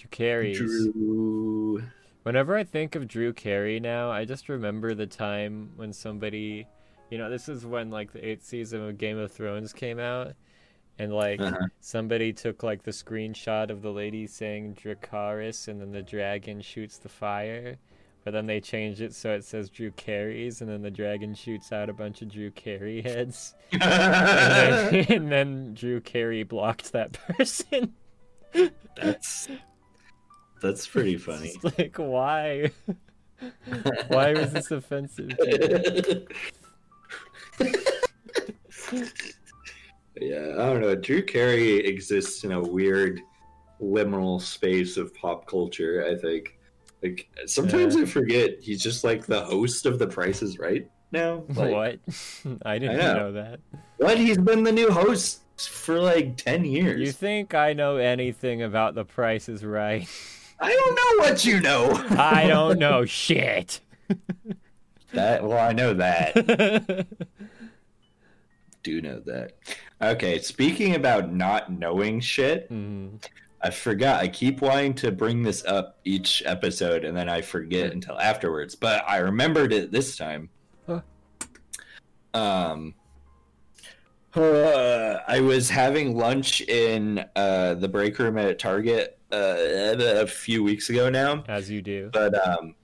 [0.02, 0.54] Drew Carey.
[0.54, 1.84] Drew.
[2.24, 6.68] Whenever I think of Drew Carey now, I just remember the time when somebody,
[7.10, 10.34] you know, this is when like the eighth season of Game of Thrones came out,
[11.00, 11.68] and like Uh-huh.
[11.80, 16.98] somebody took like the screenshot of the lady saying Dracarys, and then the dragon shoots
[16.98, 17.78] the fire.
[18.24, 21.72] but then they changed it so it says Drew Carey's, and then the dragon shoots
[21.72, 27.14] out a bunch of Drew Carey heads, and, then, and then Drew Carey blocked that
[27.38, 27.94] person.
[28.96, 29.48] that's
[30.62, 31.54] that's pretty funny.
[31.62, 32.72] It's like why?
[34.08, 35.32] why was this offensive?
[40.20, 40.96] yeah, I don't know.
[40.96, 43.20] Drew Carey exists in a weird
[43.82, 46.06] liminal space of pop culture.
[46.10, 46.58] I think.
[47.02, 48.04] Like sometimes Yeah.
[48.04, 51.44] I forget he's just like the host of The Price is Right now.
[51.50, 52.00] Like, what?
[52.64, 53.14] I didn't know.
[53.16, 53.32] know.
[53.32, 53.60] that.
[53.98, 54.20] What?
[54.20, 57.00] He's been the new host for like ten years.
[57.00, 60.08] You think I know anything about The Price is Right?
[60.62, 61.92] I don't know what you know.
[62.18, 63.80] I don't know shit.
[65.14, 65.44] that.
[65.44, 67.08] Well, I know that.
[68.84, 69.54] Do know that.
[70.02, 73.24] Okay, speaking about not knowing shit, Mhm.
[73.64, 74.22] I forgot.
[74.22, 78.74] I keep wanting to bring this up each episode, and then I forget until afterwards.
[78.74, 80.50] But I remembered it this time.
[80.88, 81.02] Huh.
[82.34, 82.96] Um,
[84.36, 90.64] uh, I was having lunch in uh, the break room at Target uh, a few
[90.64, 92.10] weeks ago now, As you do.
[92.14, 92.76] but um,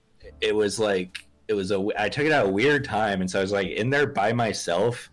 [0.42, 1.18] it was like
[1.48, 1.86] it was a.
[1.98, 4.34] I took it at a weird time, and so I was like in there by
[4.34, 5.10] myself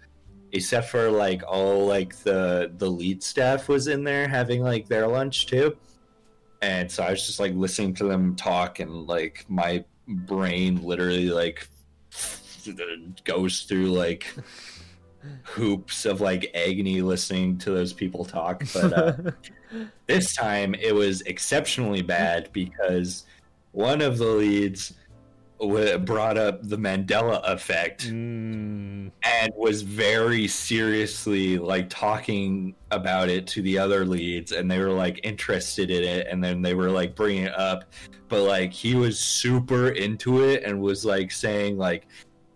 [0.52, 5.08] except for like all like the the lead staff was in there having like their
[5.08, 5.76] lunch too
[6.62, 11.28] and so i was just like listening to them talk and like my brain literally
[11.28, 11.66] like
[13.24, 14.32] goes through like
[15.42, 19.12] hoops of like agony listening to those people talk but uh
[20.06, 23.24] this time it was exceptionally bad because
[23.72, 24.94] one of the leads
[25.60, 28.08] w- brought up the mandela effect
[29.04, 34.78] Mm, and was very seriously like talking about it to the other leads and they
[34.78, 37.84] were like interested in it and then they were like bringing it up.
[38.28, 42.06] But like he was super into it and was like saying like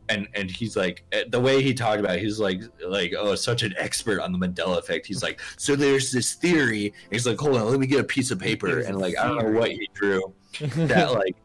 [0.09, 3.35] and and he's like eh, the way he talked about it, he's like like oh
[3.35, 5.07] such an expert on the mandela effect.
[5.07, 6.87] He's like so there's this theory.
[6.87, 9.17] And he's like hold on let me get a piece of paper There's and like
[9.19, 11.37] i don't know what he drew that like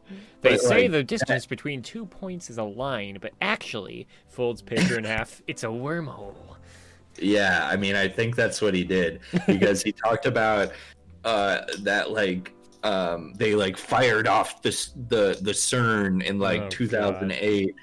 [0.44, 4.60] they but, say like, the distance between two points is a line, but actually, folds
[4.60, 6.34] paper in half, it's a wormhole.
[7.18, 10.72] Yeah, I mean, I think that's what he did because he talked about
[11.24, 12.52] uh, that like
[12.82, 17.74] um, they like fired off this the the CERN in like Oh, 2008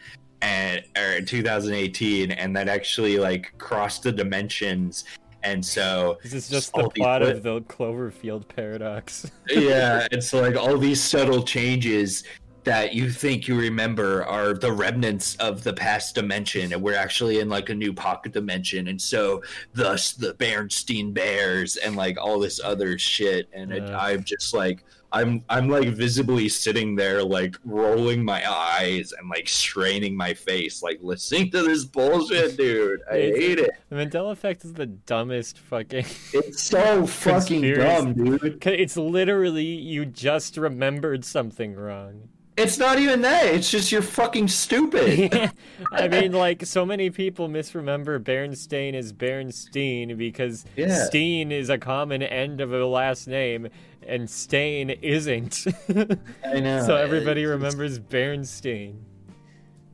[0.41, 5.05] and or 2018, and that actually like crossed the dimensions,
[5.43, 9.29] and so This is just the plot lit- of the Cloverfield paradox.
[9.49, 12.23] yeah, it's so like all these subtle changes
[12.63, 17.39] that you think you remember are the remnants of the past dimension and we're actually
[17.39, 18.87] in like a new pocket dimension.
[18.87, 19.41] And so
[19.73, 23.49] thus the Berenstain bears and like all this other shit.
[23.51, 24.83] And it, I'm just like
[25.13, 30.81] I'm I'm like visibly sitting there like rolling my eyes and like straining my face
[30.81, 34.85] like listening to this bullshit dude I It's- hate it The Mandela effect is the
[34.85, 36.05] dumbest fucking.
[36.33, 42.29] it's so fucking dumb dude It's literally you just remembered something wrong.
[42.57, 45.51] it's not even that it's just you're fucking stupid
[45.93, 51.05] I mean, like, so many people misremember Berenstain as Berenstein because Yeah.
[51.05, 53.67] Steen is a common end of a last name
[54.07, 55.65] and Stain isn't.
[56.45, 56.85] I know.
[56.85, 59.05] so everybody It's- remembers Bernstein.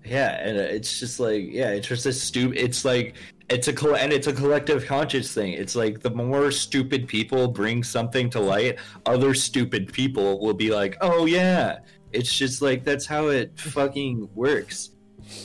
[0.05, 2.57] Yeah, and it's just like yeah, it's just a stupid.
[2.57, 3.15] It's like
[3.49, 5.51] it's a coll- and it's a collective conscious thing.
[5.53, 10.69] It's like the more stupid people bring something to light, other stupid people will be
[10.71, 11.79] like, oh yeah.
[12.13, 14.91] It's just like that's how it fucking works.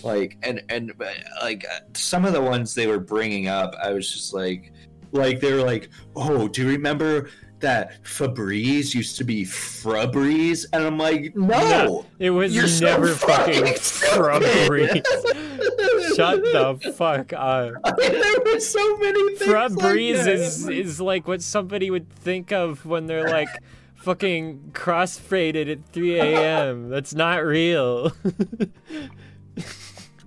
[0.05, 1.07] Like and and uh,
[1.43, 4.73] like uh, some of the ones they were bringing up, I was just like,
[5.11, 7.31] like they were like, oh, do you remember?
[7.63, 12.85] That Febreze used to be Febreze, and I'm like, no, No, It was You're so
[12.87, 14.43] never fucking fucking stupid.
[14.43, 16.17] Febreze.
[16.17, 17.75] Shut the fuck up.
[17.99, 19.49] there were so many things.
[19.51, 20.35] like Febreze that.
[20.35, 23.49] is is like what somebody would think of when they're like
[23.95, 26.89] fucking cross-faded at 3 a.m.
[26.89, 28.11] That's not real.
[28.11, 28.69] Mm.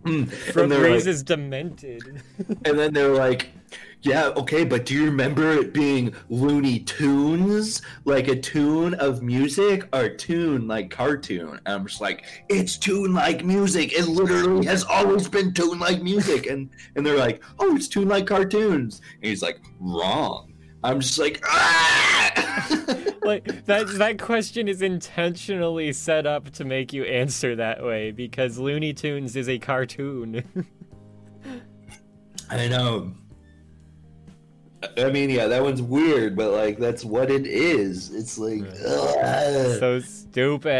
[0.05, 2.21] and, they're Febreze like- is demented.
[2.63, 3.49] and then they're like,
[4.05, 9.89] yeah, okay, but do you remember it being Looney Tunes, like a tune of music,
[9.95, 11.59] or tune like cartoon?
[11.65, 13.93] And I'm just like, it's tune like music.
[13.93, 16.45] It literally has always been tune like music.
[16.45, 19.01] And and they're like, oh, it's tune like cartoons.
[19.15, 20.53] And he's like, wrong.
[20.83, 22.31] I'm just like, ah!
[23.23, 28.59] like that that question is intentionally set up to make you answer that way because
[28.59, 30.43] Looney Tunes is a cartoon.
[32.51, 33.15] I know.
[34.97, 38.13] I mean, yeah, that one's weird, but like that's what it is.
[38.13, 39.79] It's like, ugh.
[39.79, 40.71] so stupid.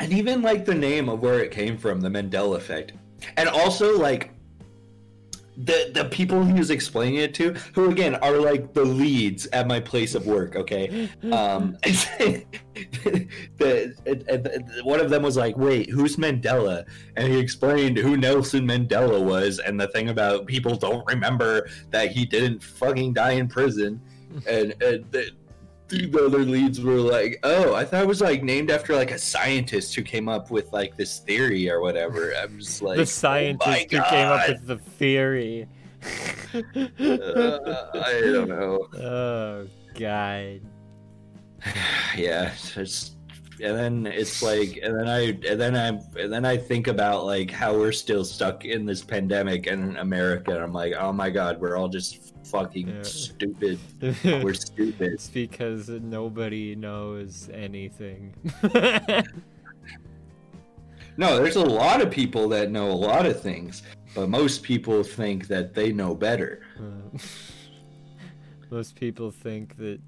[0.00, 2.92] and even like the name of where it came from, the Mandela effect,
[3.36, 4.32] and also like
[5.56, 9.66] the the people he was explaining it to, who again are like the leads at
[9.66, 10.56] my place of work.
[10.56, 12.44] Okay, um, the,
[13.58, 16.86] the, one of them was like, "Wait, who's Mandela?"
[17.16, 22.10] And he explained who Nelson Mandela was, and the thing about people don't remember that
[22.12, 24.00] he didn't fucking die in prison,
[24.46, 25.30] and, and the,
[25.90, 29.18] the other leads were like, "Oh, I thought it was like named after like a
[29.18, 33.86] scientist who came up with like this theory or whatever." I'm just like, the scientist
[33.92, 35.68] oh who came up with the theory.
[36.02, 38.88] uh, I don't know.
[38.98, 39.66] Oh
[39.98, 40.60] god.
[42.16, 43.16] yeah, it's
[43.62, 45.88] and then it's like and then I and then I
[46.18, 50.54] and then I think about like how we're still stuck in this pandemic in America
[50.54, 53.02] and I'm like, "Oh my god, we're all just fucking Yeah.
[53.02, 53.78] stupid.
[54.24, 58.34] We're stupid." It's because nobody knows anything.
[61.16, 63.82] No, there's a lot of people that know a lot of things,
[64.14, 66.62] but most people think that they know better.
[66.78, 67.18] Uh,
[68.70, 70.00] Most people think that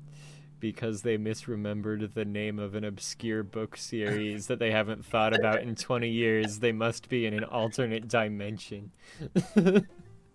[0.61, 5.61] because they misremembered the name of an obscure book series that they haven't thought about
[5.61, 8.93] in 20 years, they must be in an alternate dimension.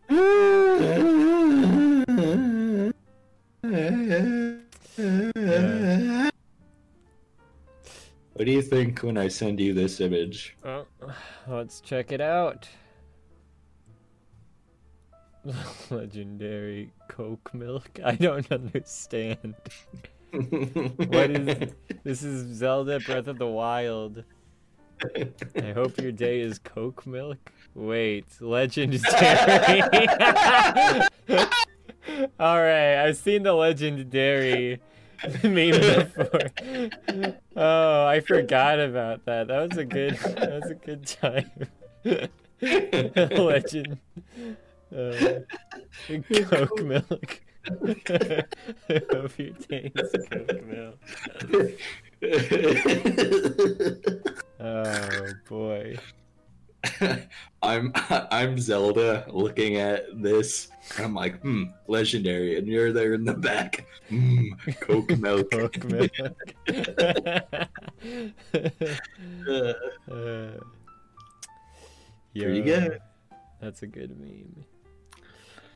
[0.10, 0.20] What
[8.46, 10.56] do you think when I send you this image?
[10.64, 10.86] Oh,
[11.48, 12.70] let's check it out.
[15.90, 18.00] Legendary Coke milk?
[18.04, 19.56] I don't understand.
[20.32, 24.24] What is this is Zelda Breath of the Wild.
[25.56, 27.52] I hope your day is Coke milk.
[27.78, 29.02] Wait, legendary.
[32.40, 34.82] All right, I've seen the legendary
[35.44, 36.42] meme before.
[37.56, 39.50] Oh, I forgot about that.
[39.50, 40.16] That was a good.
[40.18, 41.52] That was a good time.
[43.38, 44.00] Legend.
[44.92, 45.42] Uh,
[46.46, 47.42] Coke milk.
[47.70, 50.98] I hope your day is Coke milk.
[54.60, 55.98] Oh boy.
[57.62, 60.70] I'm I'm Zelda looking at this.
[60.96, 63.86] And I'm like, hmm, legendary, and you're there in the back.
[64.10, 65.52] Hmm, Coke milk.
[65.52, 66.12] Coke milk.
[69.48, 69.74] Uh,
[70.10, 70.52] Uh,
[72.34, 73.00] Pretty yo, good.
[73.60, 74.64] That's a good meme.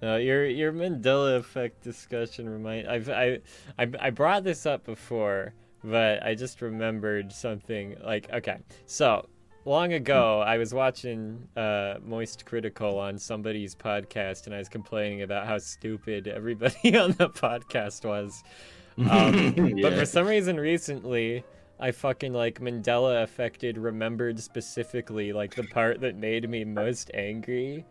[0.02, 3.40] No, your your Mandela effect discussion remind I've I,
[3.78, 5.54] I I brought this up before,
[5.84, 8.58] but I just remembered something like okay.
[8.86, 9.28] So
[9.66, 15.22] long ago I was watching uh Moist Critical on somebody's podcast and I was complaining
[15.22, 18.44] about how stupid everybody on the podcast was.
[18.98, 21.46] Um, But for some reason recently,
[21.80, 27.86] I fucking like Mandela affected remembered specifically like the part that made me most angry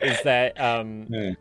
[0.00, 1.32] is that um Yeah.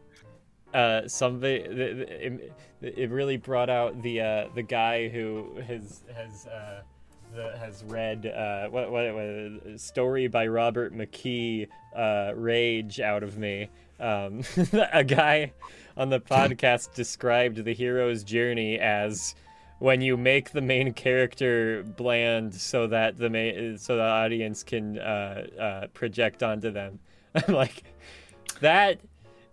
[0.73, 6.81] uh somebody it, it really brought out the uh the guy who has has uh
[7.37, 13.37] the, has read uh what, what what story by Robert McKee uh rage out of
[13.37, 13.69] me
[13.99, 14.41] um
[14.91, 15.53] a guy
[15.95, 19.35] on the podcast described the hero's journey as
[19.79, 24.97] when you make the main character bland so that the main so the audience can
[24.97, 26.99] uh, uh, project onto them.
[27.35, 27.83] I'm like,
[28.61, 28.99] that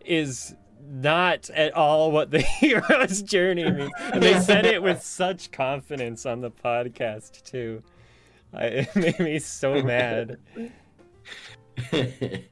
[0.05, 0.55] is
[0.87, 3.93] not at all what the hero's journey means.
[4.13, 7.83] And they said it with such confidence on the podcast too.
[8.53, 10.39] I, it made me so mad.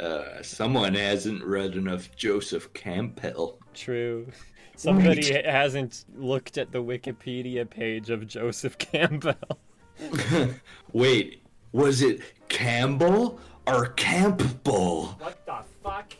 [0.00, 3.58] uh, someone hasn't read enough Joseph Campbell.
[3.74, 4.28] True.
[4.76, 9.58] Somebody hasn't looked at the Wikipedia page of Joseph Campbell.
[10.92, 11.42] Wait,
[11.72, 15.16] was it Campbell or Campbell?
[15.18, 16.14] What the fuck?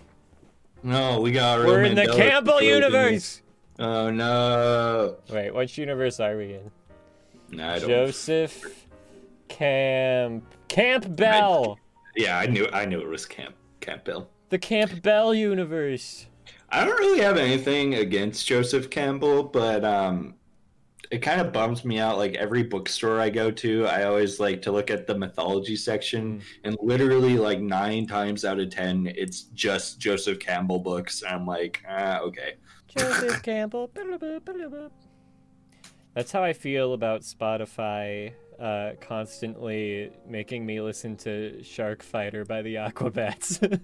[0.83, 1.61] No, we got.
[1.61, 2.83] We're in the Campbell situation.
[2.83, 3.43] universe.
[3.79, 5.17] Oh no!
[5.31, 6.71] Wait, which universe are we in?
[7.51, 7.89] No, I don't.
[7.89, 8.87] Joseph
[9.49, 11.79] Camp Campbell.
[12.17, 12.69] Yeah, I knew.
[12.73, 14.29] I knew it was Camp Campbell.
[14.51, 16.27] The Campbell universe.
[16.71, 20.35] I don't really have anything against Joseph Campbell, but um,
[21.11, 22.19] it kind of bums me out.
[22.19, 26.43] Like every bookstore I go to, I always like to look at the mythology section,
[26.65, 31.23] and literally like nine times out of ten, it's just Joseph Campbell books.
[31.23, 32.55] And I'm like, ah, okay.
[32.89, 33.91] Joseph Campbell.
[36.15, 42.63] That's how I feel about Spotify uh, constantly making me listen to Shark Fighter by
[42.63, 43.63] the Aquabats.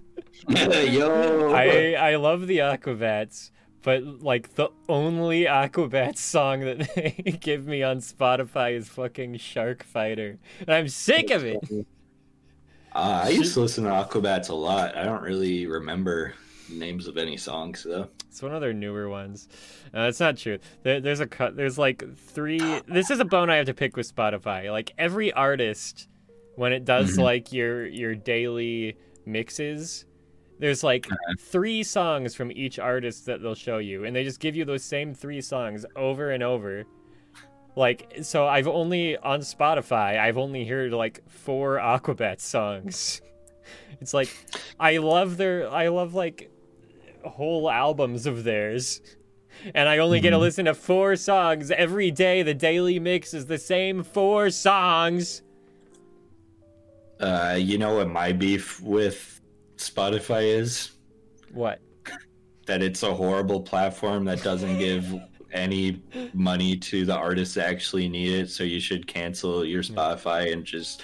[0.93, 3.51] Yo, I I love the Aquabats,
[3.85, 9.83] but like the only Aquabats song that they give me on Spotify is fucking Shark
[9.83, 11.59] Fighter, and I'm sick of it.
[12.93, 14.95] Uh, I used to listen to Aquabats a lot.
[14.95, 16.33] I don't really remember
[16.69, 18.07] names of any songs though.
[18.29, 19.49] It's one of their newer ones.
[19.93, 20.59] Uh, it's not true.
[20.83, 21.57] There, there's a cut.
[21.57, 22.59] There's like three.
[22.87, 24.71] This is a bone I have to pick with Spotify.
[24.71, 26.07] Like every artist,
[26.55, 27.23] when it does Mhm.
[27.23, 30.05] like your your daily mixes,
[30.59, 31.07] there's like
[31.39, 34.83] three songs from each artist that they'll show you, and they just give you those
[34.83, 36.85] same three songs over and over.
[37.75, 40.17] Like so, I've only on Spotify.
[40.17, 43.21] I've only heard like four Aquabats songs.
[43.99, 44.29] It's like
[44.79, 45.69] I love their.
[45.69, 46.51] I love like
[47.25, 49.01] whole albums of theirs.
[49.73, 50.41] And I only get to Mhm.
[50.41, 52.43] listen to four songs every day.
[52.43, 55.41] The daily mix is the same four songs.
[57.19, 59.34] Uh, you know what my beef with
[59.77, 60.91] Spotify is?
[61.51, 61.79] What?
[62.65, 65.13] That it's a horrible platform that doesn't give
[65.51, 66.01] any
[66.33, 68.49] money to the artists that actually need it.
[68.49, 71.03] So you should cancel your Spotify and just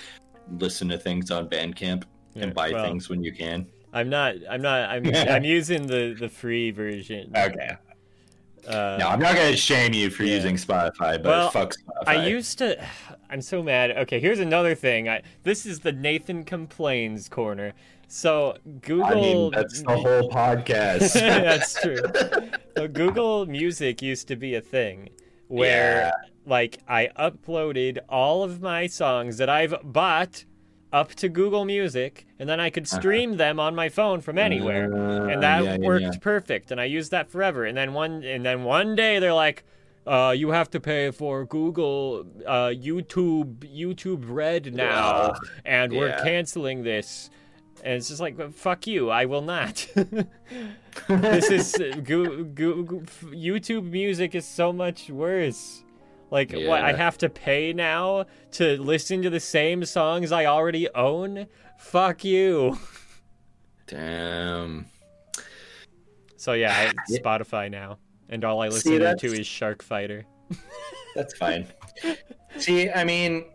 [0.60, 2.04] listen to things on Bandcamp
[2.34, 3.68] Yeah, and buy well, things when you can.
[3.94, 4.36] I'm not.
[4.50, 4.90] I'm not.
[4.90, 5.06] I'm.
[5.16, 7.32] I'm using the the free version.
[7.36, 7.76] Okay.
[8.68, 10.36] Uh, No, I'm not gonna shame you for yeah.
[10.36, 12.08] using Spotify, but Well, fuck Spotify.
[12.08, 12.84] I used to.
[13.30, 13.92] I'm so mad.
[13.92, 15.08] Okay, here's another thing.
[15.08, 17.74] I this is the Nathan complains corner.
[18.08, 19.06] So Google.
[19.06, 21.14] I mean, that's the whole podcast.
[21.14, 22.02] That's true.
[22.76, 25.10] So Google Music used to be a thing
[25.48, 26.12] where Yeah.
[26.46, 30.44] like I uploaded all of my songs that I've bought
[30.92, 34.94] up to Google Music and then I could stream them on my phone from anywhere.
[34.94, 36.20] Uh, and that yeah, yeah, worked yeah.
[36.22, 37.66] perfect and I used that forever.
[37.66, 39.64] And then one and then one day they're like
[40.06, 46.84] uh, you have to pay for Google uh, YouTube YouTube Red now, and we're canceling
[46.84, 47.30] this.
[47.84, 49.88] And it's just like, fuck you, I will not.
[51.08, 53.00] this is go, go, go,
[53.32, 55.84] YouTube music is so much worse.
[56.32, 56.82] Like, what?
[56.82, 61.48] I have to pay now to listen to the same songs I already own?
[61.78, 62.80] Fuck you.
[63.86, 64.86] Damn.
[66.38, 70.26] So yeah, I, Spotify now, and all I See, listen to is Shark Fighter.
[71.16, 71.68] That's fine.
[72.58, 73.46] See, I mean,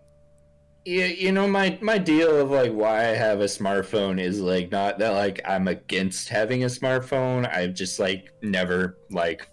[0.85, 4.71] you, you know, my my deal of like why I have a smartphone is like
[4.71, 7.51] not that like I'm against having a smartphone.
[7.53, 9.49] I've just like never like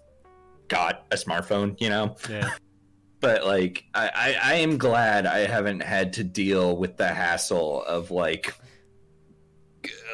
[0.68, 2.14] got a smartphone, you know.
[2.28, 2.50] Yeah,
[3.24, 7.82] But like, I I, I am glad I haven't had to deal with the hassle
[7.84, 8.54] of like.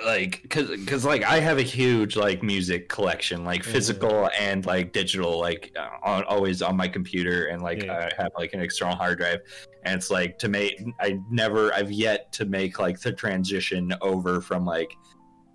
[0.04, 3.72] Like, cause, cause, like, I have a huge like music collection, like Mhm.
[3.72, 8.08] physical and like digital, like uh, on always on my computer, and like Yeah.
[8.16, 9.40] I have like an external hard drive,
[9.82, 14.40] and it's like to make I never I've yet to make like the transition over
[14.40, 14.92] from like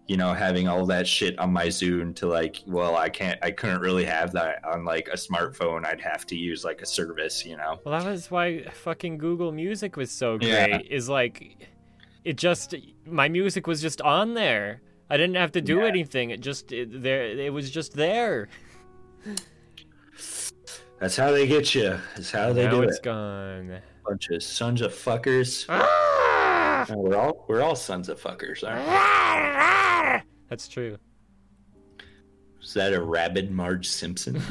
[0.07, 3.51] you know having all that shit on my Zune to like well I can't I
[3.51, 7.43] couldn't really have that on like a smartphone I'd have to use like a service
[7.45, 10.49] you know well, that was why fucking Google Music was so great.
[10.49, 10.79] Yeah.
[10.89, 11.67] Is like,
[12.23, 12.75] it just
[13.07, 14.81] my music was just on there.
[15.09, 15.85] I didn't have to do Yeah.
[15.87, 16.29] anything.
[16.31, 17.23] It just it, there.
[17.25, 18.49] It was just there.
[20.99, 23.79] that's how they get you that's how they now do it's it It's gone.
[24.07, 26.04] bunch of sons of fuckers Ah!
[26.89, 30.29] No, we're all we're all sons of fuckers aren't we?
[30.49, 30.97] That's true.
[32.61, 34.41] is that a rabid Marge Simpson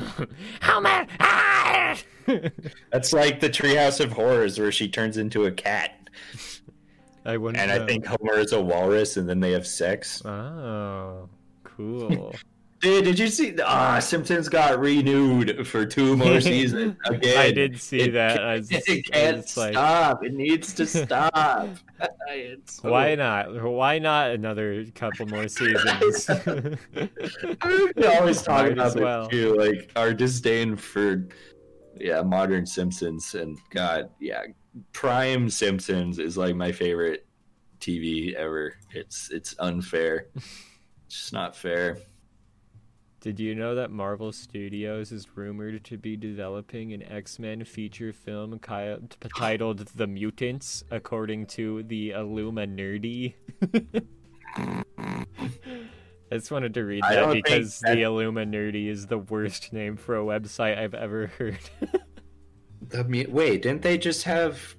[0.60, 1.08] How many?
[1.20, 1.98] Ah!
[2.90, 6.08] that's like the Treehouse of Horrors where she turns into a cat
[7.26, 7.62] I wouldn't.
[7.62, 11.28] and I think Homer is a walrus and then they have sex Oh,
[11.64, 12.34] cool.
[12.84, 13.54] Dude, did you see?
[13.64, 17.38] Ah, Simpsons got renewed for two more seasons again.
[17.38, 18.44] I did see It that.
[18.44, 20.22] I was, it can't like, stop.
[20.22, 21.70] It needs to stop.
[22.66, 23.62] So- why not?
[23.64, 26.28] Why not another couple more seasons?
[27.96, 29.28] We always talk Might about well.
[29.30, 31.26] too, like our disdain for
[31.96, 34.42] yeah modern Simpsons, and God, yeah,
[34.92, 37.26] prime Simpsons is like my favorite
[37.80, 38.74] TV ever.
[38.92, 40.26] It's it's unfair.
[41.06, 41.96] It's just not fair.
[43.24, 48.58] Did you know that Marvel Studios is rumored to be developing an X-Men feature film
[48.58, 53.32] ki- t- titled The Mutants, according to the Illuminerdi?
[54.58, 55.24] I
[56.32, 59.72] just wanted to read I that don't think because that- the Illuminerdi is the worst
[59.72, 61.58] name for a website I've ever heard.
[62.90, 64.76] The mu- wait, didn't they just have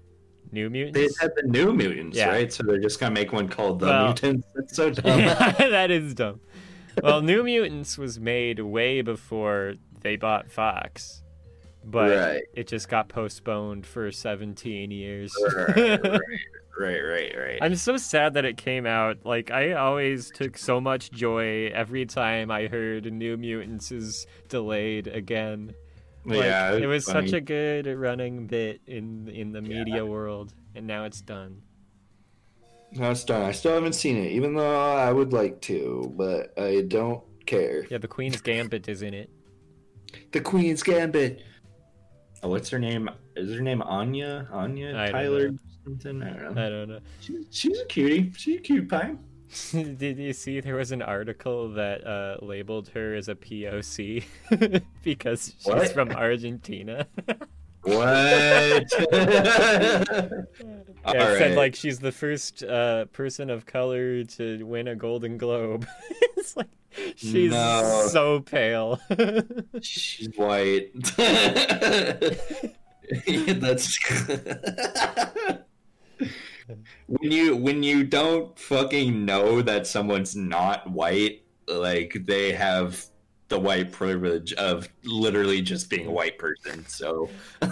[0.51, 0.93] New Mutants?
[0.93, 1.19] They Mutants?
[1.19, 2.27] had the new mutants, Yeah.
[2.29, 2.53] right?
[2.53, 4.45] So they're just gonna make one called the Well- mutants.
[4.53, 5.17] That's so dumb.
[5.57, 6.41] that is dumb.
[7.03, 11.23] Well, New Mutants was made way before they bought Fox,
[11.83, 12.43] but Right.
[12.53, 15.33] it just got postponed for 17 years.
[15.55, 15.99] right, right,
[16.79, 17.59] right, right, right.
[17.61, 19.25] I'm so sad that it came out.
[19.25, 25.07] Like I always took so much joy every time I heard New Mutants is delayed
[25.07, 25.73] again.
[26.27, 27.27] Like, yeah, it was funny.
[27.27, 31.61] such a good running bit in in the media world, and now it's done.
[32.91, 33.41] No, it's done.
[33.41, 37.85] I still haven't seen it, even though I would like to, but I don't care.
[37.89, 39.29] Yeah, the Queen's Gambit is in it.
[40.31, 41.41] The Queen's Gambit.
[42.41, 43.09] Oh, what's her name?
[43.35, 44.47] Is her name Anya?
[44.51, 45.49] Anya I don't Tyler?
[45.83, 46.23] Something?
[46.23, 46.65] I don't know.
[46.65, 46.99] I don't know.
[47.19, 48.31] She's, she's a cutie.
[48.37, 49.15] She's a cute pie.
[49.71, 54.23] Did you see there was an article that uh, labeled her as a POC
[55.03, 55.91] because she's What?
[55.91, 57.07] from Argentina?
[57.85, 58.91] What?
[61.07, 65.37] Yeah, it said like she's the first uh, person of color to win a Golden
[65.37, 65.85] Globe.
[66.35, 66.65] it's like
[67.15, 68.07] she's No.
[68.09, 68.99] so pale.
[69.83, 70.89] She's white.
[73.27, 73.99] That's
[77.07, 83.05] when you when you don't fucking know that someone's not white, like they have
[83.47, 86.85] the white privilege of literally just being a white person.
[86.87, 87.29] So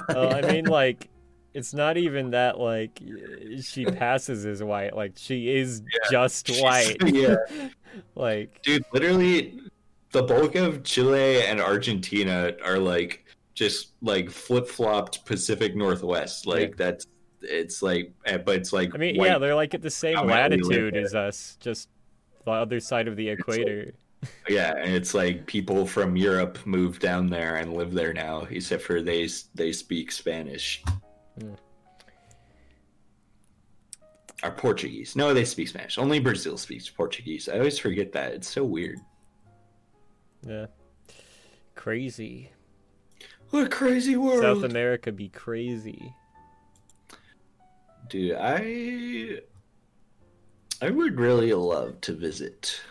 [0.09, 1.09] well, I mean, like,
[1.53, 2.99] it's not even that like
[3.61, 4.95] she passes as white.
[4.95, 6.97] Like she is just white.
[7.05, 7.35] yeah,
[8.15, 9.59] like dude, literally,
[10.11, 16.45] the bulk of Chile and Argentina are like just like flip flopped Pacific Northwest.
[16.45, 16.75] Like Yeah.
[16.77, 17.07] that's
[17.41, 20.23] it's like, eh, but it's like I mean, yeah, they're like at the same How
[20.23, 21.89] about we live latitude as us, just
[22.45, 23.93] the other side of the equator.
[24.47, 28.83] Yeah, and it's like people from Europe moved down there and live there now, except
[28.83, 30.83] for they they speak Spanish.
[31.39, 31.53] Hmm.
[34.43, 35.15] Or Portuguese.
[35.15, 35.97] No, they speak Spanish.
[35.97, 37.47] Only Brazil speaks Portuguese.
[37.47, 38.33] I always forget that.
[38.33, 38.99] It's so weird.
[40.45, 40.65] Yeah,
[41.75, 42.51] crazy.
[43.51, 44.41] What a crazy world.
[44.41, 46.13] South America be crazy.
[48.09, 49.39] Dude, I
[50.81, 52.81] I would really love to visit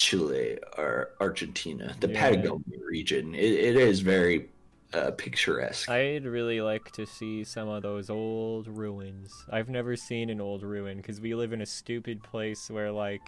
[0.00, 2.18] Chile or Argentina, the Yeah.
[2.20, 3.34] Patagonia region.
[3.34, 4.48] It, it is very
[4.94, 5.90] uh, picturesque.
[5.90, 9.30] I'd really like to see some of those old ruins.
[9.50, 13.20] I've never seen an old ruin because we live in a stupid place where like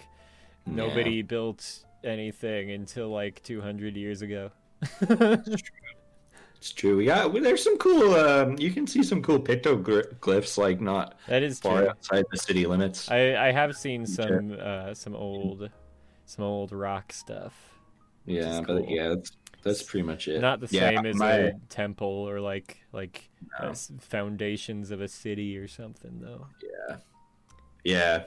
[0.66, 4.50] nobody built anything until like 200 years ago.
[6.56, 6.96] It's true.
[6.96, 8.14] We got well, there's some cool.
[8.14, 11.88] Um, you can see some cool pictoglyphs, like not that is far true.
[11.90, 13.10] outside the city limits.
[13.10, 15.70] I I have seen some uh some old
[16.26, 17.54] some old rock stuff.
[18.26, 18.86] yeah, is but cool.
[18.88, 20.40] yeah, that's that's pretty much it.
[20.40, 23.28] Not the Yeah, same as my- a temple or like like
[23.60, 23.68] No.
[23.70, 26.46] s- foundations of a city or something though.
[26.88, 26.96] Yeah,
[27.84, 28.24] yeah,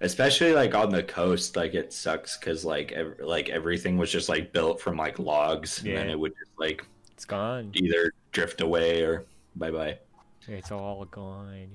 [0.00, 4.28] especially like on the coast, like it sucks because like ev- like everything was just
[4.28, 7.70] like built from like logs, and then it would just like It's gone.
[7.74, 9.24] either drift away or
[9.56, 9.98] bye bye.
[10.46, 11.68] It's all gone.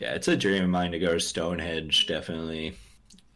[0.00, 2.06] Yeah, it's a dream of mine to go to Stonehenge.
[2.06, 2.74] Definitely.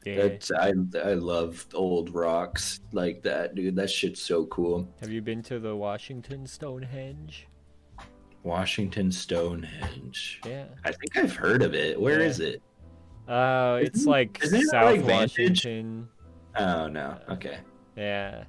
[0.07, 0.17] Yeah.
[0.29, 3.75] That's I I love old rocks like that, dude.
[3.75, 4.89] That shit's so cool.
[5.01, 7.49] Have you been to the Washington Stonehenge?
[8.45, 10.41] Washington Stonehenge.
[10.47, 10.67] Yeah.
[10.85, 12.01] I think I've heard of it.
[12.01, 12.27] Where Yeah.
[12.27, 12.63] is it?
[13.27, 15.39] Uh, it's Isn't- like isn't it South like Vantage?
[15.65, 16.09] Washington.
[16.57, 17.19] Oh no.
[17.29, 17.59] Okay.
[17.97, 18.45] Yeah.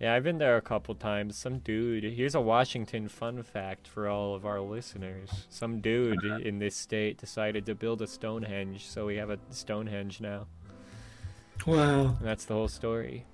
[0.00, 1.36] Yeah, I've been there a couple times.
[1.36, 5.28] Some dude, here's a Washington fun fact for all of our listeners.
[5.50, 6.38] Some dude Uh-huh.
[6.38, 10.46] in this state decided to build a Stonehenge, so we have a Stonehenge now.
[11.66, 12.00] Wow.
[12.18, 13.24] And that's the whole story.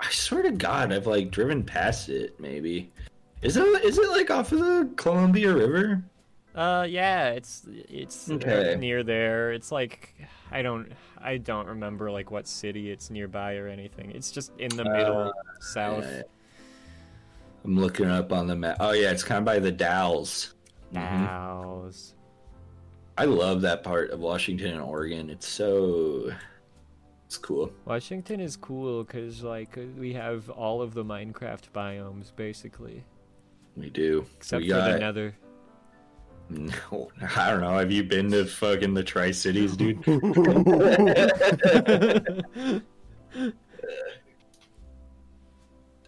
[0.00, 2.38] I swear to God, I've like driven past it.
[2.40, 2.90] Maybe.
[3.42, 6.02] Is it is it like off of the Columbia River?
[6.54, 8.76] Uh, yeah, it's it's Okay.
[8.78, 9.52] near there.
[9.52, 10.14] It's like
[10.50, 14.10] I don't I don't remember like what city it's nearby or anything.
[14.12, 16.04] It's just in the middle south.
[16.04, 16.22] Uh, Yeah.
[17.64, 18.76] I'm looking up on the map.
[18.80, 20.54] Oh yeah, it's kind of by the Dalles.
[20.94, 22.14] Mhm.
[23.18, 25.28] I love that part of Washington and Oregon.
[25.28, 26.30] It's so
[27.28, 27.70] it's cool.
[27.84, 33.04] Washington is cool because like uh, we have all of the Minecraft biomes basically,
[33.76, 34.24] We do.
[34.38, 35.34] except we for got, the Nether.
[36.50, 37.76] No, I don't know.
[37.76, 40.02] Have you been to fucking the Tri Cities, dude?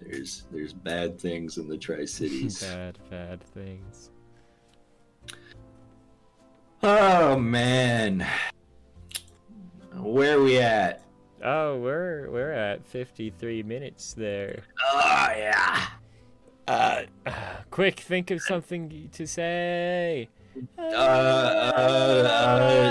[0.00, 2.62] there's there's bad things in the Tri Cities.
[2.64, 4.08] bad, bad things.
[6.82, 8.26] oh man,
[9.96, 11.02] where we at?
[11.43, 14.62] Oh, we're we're at 53 minutes there.
[14.93, 15.86] Oh yeah.
[16.68, 17.03] Uh,
[17.70, 20.28] quick, think of something to say.
[20.78, 22.26] Uh, uh,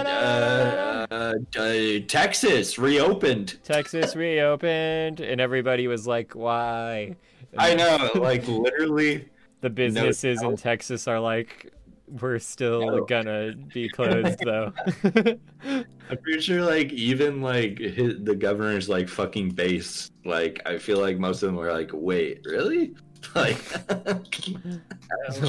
[0.10, 3.60] uh, uh, uh, Texas reopened.
[3.64, 7.16] Texas reopened, and everybody was like, "Why?"
[7.52, 9.30] And I know, like literally.
[9.62, 10.56] The businesses in.
[10.56, 11.74] Texas are like,
[12.22, 13.06] we're still No.
[13.06, 14.74] gonna be closed though.
[15.04, 20.10] I'm pretty sure, like, even like his, the governor's like fucking base.
[20.26, 22.96] Like, I feel like most of them were like, "Wait, really?"
[23.36, 23.58] Like,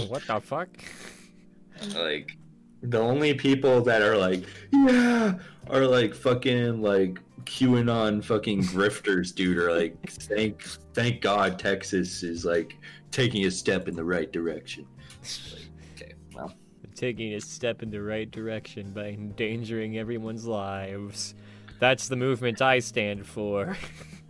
[0.09, 0.69] what the fuck?
[1.95, 2.37] like
[2.83, 5.35] the only people that are like, "Yeah,"
[5.69, 9.57] are like fucking like QAnon fucking grifters, dude.
[9.59, 10.63] Are like, thank
[10.95, 12.77] thank God Texas is like
[13.13, 14.85] taking a step in the right direction.
[15.23, 15.70] Like,
[17.01, 21.35] Taking a step in the right direction by endangering everyone's lives.
[21.79, 23.75] That's the movement I stand for.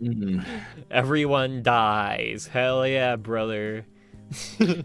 [0.01, 0.41] mm.
[0.89, 2.47] Everyone dies.
[2.47, 3.85] Hell yeah, brother.
[4.31, 4.77] See,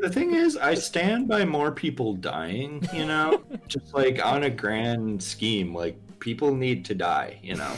[0.00, 3.44] the thing is, I stand by more people dying, you know?
[3.68, 7.76] Just like on a grand scheme, like people need to die, you know?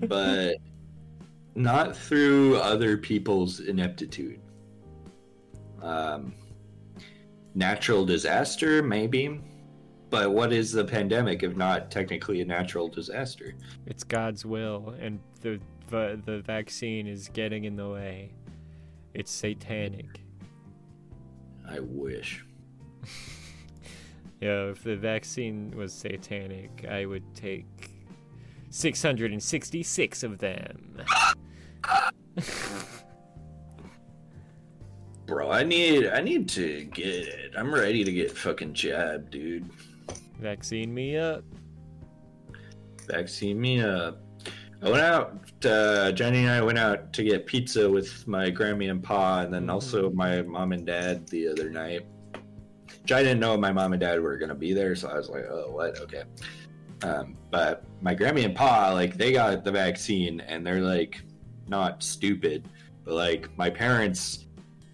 [0.00, 0.56] But
[1.54, 4.40] not through other people's ineptitude.
[5.80, 6.34] Um,
[7.54, 9.40] natural disaster, maybe.
[10.10, 13.54] But what is the pandemic if not technically a natural disaster?
[13.86, 18.32] It's God's will, and the the, the vaccine is getting in the way.
[19.12, 20.20] It's satanic.
[21.68, 22.44] I wish.
[24.40, 27.92] Yeah, if the vaccine was satanic, I would take
[28.68, 31.02] 666 of them.
[35.34, 37.54] Bro, I need I need to get it.
[37.58, 39.68] I'm ready to get fucking jabbed, dude.
[40.38, 41.42] Vaccine me up.
[43.08, 44.20] vaccine me up.
[44.80, 45.64] I went out.
[45.64, 49.52] Uh, Jenny and I went out to get pizza with my Grammy and Pa, and
[49.52, 52.06] then also my mom and dad the other night.
[53.02, 55.30] Which I didn't know my mom and dad were gonna be there, so I was
[55.30, 55.98] like, "Oh, what?
[55.98, 56.22] Okay."
[57.02, 61.22] Um, but my Grammy and Pa, like, they got the vaccine, and they're like
[61.66, 62.68] not stupid,
[63.04, 64.44] but like my parents,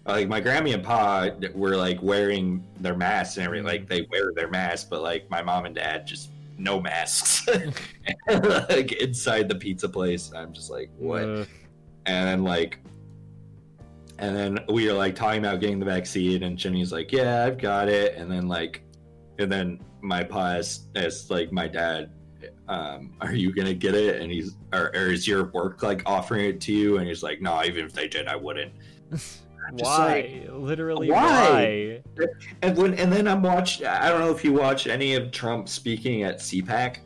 [0.05, 3.65] like my Grammy and Pa were like wearing their masks and everything.
[3.65, 7.47] Like they wear their masks, but like my mom and dad just no masks.
[8.27, 10.31] Like inside the pizza place.
[10.33, 11.23] I'm just like what?
[11.23, 11.45] Uh,
[12.07, 12.79] and then like
[14.17, 17.57] and then we were like talking about getting the vaccine and jenny's like yeah i've
[17.57, 18.15] got it.
[18.15, 18.83] And then like
[19.37, 22.11] and then my pa is, asked like my dad
[22.67, 24.21] um are you gonna get it?
[24.21, 26.97] And he's or, or is your work like offering it to you?
[26.97, 28.73] And he's like no even if they did i wouldn't
[29.67, 30.47] I'm just why?
[30.49, 32.01] Literally, why?
[32.17, 32.27] why?
[32.61, 33.83] And when and then I'm watched.
[33.83, 36.97] I don't know if you watched any of Trump speaking at CPAC,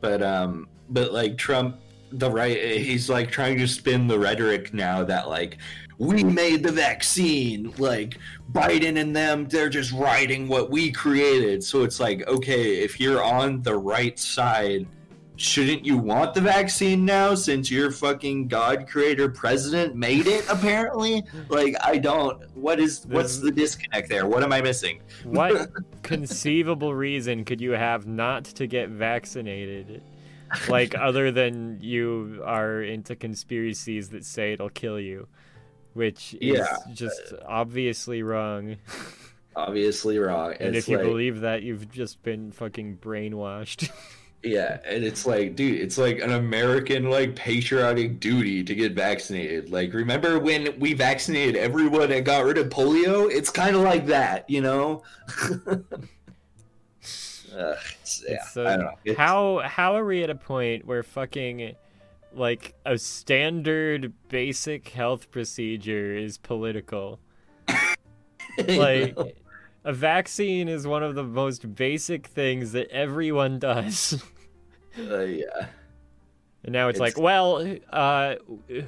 [0.00, 1.80] but um, but like Trump,
[2.12, 5.58] the right, he's like trying to spin the rhetoric now that like
[5.98, 8.18] we made the vaccine, like
[8.52, 11.64] Biden and them, they're just writing what we created.
[11.64, 14.86] So it's like, okay, if you're on the right side.
[15.36, 21.22] Shouldn't you want the vaccine now since your fucking God creator president made it apparently?
[21.48, 24.26] Like I don't what is what's the disconnect there?
[24.26, 25.00] What am I missing?
[25.24, 25.70] What
[26.02, 30.02] conceivable reason could you have not to get vaccinated?
[30.68, 35.26] Like, other than you are into conspiracies that say it'll kill you,
[35.92, 36.76] which is Yeah.
[36.94, 38.76] just obviously wrong.
[39.56, 40.54] Obviously wrong.
[40.60, 43.90] And it's if you like, believe that, you've just been fucking brainwashed.
[44.46, 49.70] yeah, and it's like, dude, it's like an American like patriotic duty to get vaccinated.
[49.70, 53.30] Like, remember when we vaccinated everyone and got rid of polio?
[53.30, 55.02] It's kind of like that, you know.
[57.56, 57.74] Yeah,
[58.56, 58.90] uh, I don't know.
[59.04, 61.74] It's- how how are we at a point where fucking
[62.34, 67.18] like a standard basic health procedure is political?
[68.58, 69.30] Like know?
[69.84, 74.22] a vaccine is one of the most basic things that everyone does.
[74.98, 75.66] Uh, yeah.
[76.64, 78.36] And now it's, It's- like, well, uh,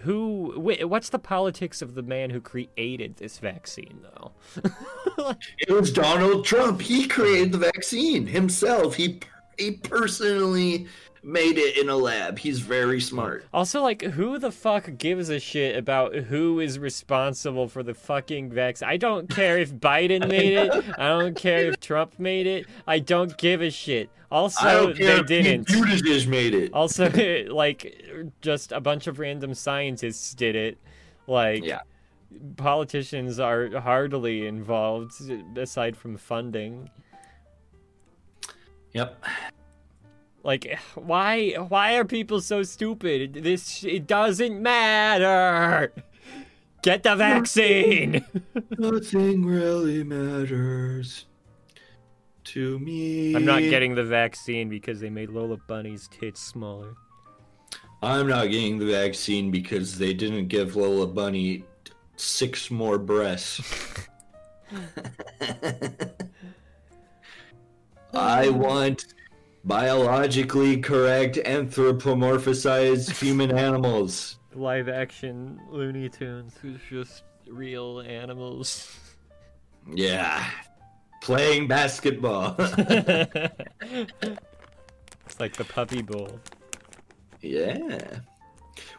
[0.02, 0.52] who?
[0.56, 4.32] Wh- what's the politics of the man who created this vaccine, though?
[5.58, 6.80] It was Donald Trump.
[6.80, 8.94] He created the vaccine himself.
[8.94, 9.20] He
[9.58, 10.86] he personally
[11.28, 12.38] made it in a lab.
[12.38, 13.44] He's very smart.
[13.52, 18.50] Also, like, who the fuck gives a shit about who is responsible for the fucking
[18.50, 18.88] vaccine?
[18.88, 20.72] I don't care if Biden made it.
[20.98, 22.66] I don't care if Trump made it.
[22.86, 24.08] I don't give a shit.
[24.30, 25.68] Also, they didn't.
[25.68, 26.72] Buttigieg made it.
[26.72, 27.10] Also,
[27.52, 28.02] like,
[28.40, 30.78] just a bunch of random scientists did it.
[31.26, 31.80] Like, Yeah.
[32.56, 35.12] politicians are hardly involved
[35.58, 36.88] aside from funding.
[38.94, 39.22] Yep.
[40.42, 41.52] Like, why?
[41.52, 43.34] Why are people so stupid?
[43.42, 45.92] This it doesn't matter.
[46.82, 48.24] Get the vaccine.
[48.78, 51.26] Nothing really matters
[52.44, 53.34] to me.
[53.34, 56.94] I'm not getting the vaccine because they made Lola Bunny's tits smaller.
[58.00, 61.64] I'm not getting the vaccine because they didn't give Lola Bunny
[62.16, 63.60] six more breasts.
[68.14, 69.14] I want
[69.68, 74.38] biologically correct anthropomorphized human animals.
[74.54, 78.96] Live action Looney Tunes who's just real animals.
[79.94, 80.44] Yeah.
[81.22, 82.56] Playing basketball.
[82.58, 83.52] it's
[85.38, 86.40] like the Puppy Bowl.
[87.40, 88.20] yeah.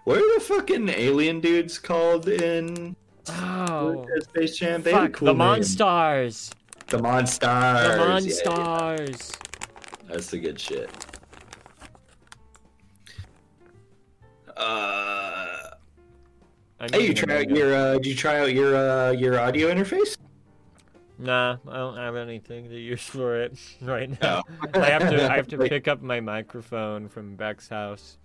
[0.03, 2.95] What are the fucking alien dudes called in
[3.27, 4.81] Oh, Space Jam?
[4.81, 5.61] They fuck, cool the name.
[5.61, 6.51] Monstars!
[6.87, 7.83] The Monstars.
[7.83, 9.48] The Yeah, Monstars!
[10.09, 10.89] That's the good shit.
[14.57, 15.69] Uh,
[16.91, 20.17] hey, you try out your uh, did you try out your uh, your audio interface?
[21.19, 24.43] Nah, I don't have anything to use for it right now.
[24.73, 24.81] Oh.
[24.81, 28.17] I have to I have to pick up my microphone from Beck's house.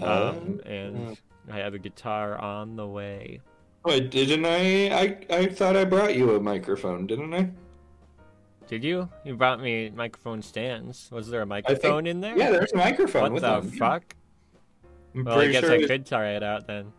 [0.00, 0.28] Oh.
[0.30, 1.18] Um, and
[1.50, 3.40] I have a guitar on the way.
[3.84, 4.88] Wait, didn't I?
[4.88, 7.50] I I thought I brought you a microphone, didn't I?
[8.72, 9.06] Did you?
[9.22, 11.10] You brought me microphone stands.
[11.12, 12.34] Was there a microphone in there?
[12.38, 13.70] Yeah, there's a microphone What the them.
[13.72, 14.16] fuck?
[15.14, 16.90] I'm Well, I guess sure I could try it out then.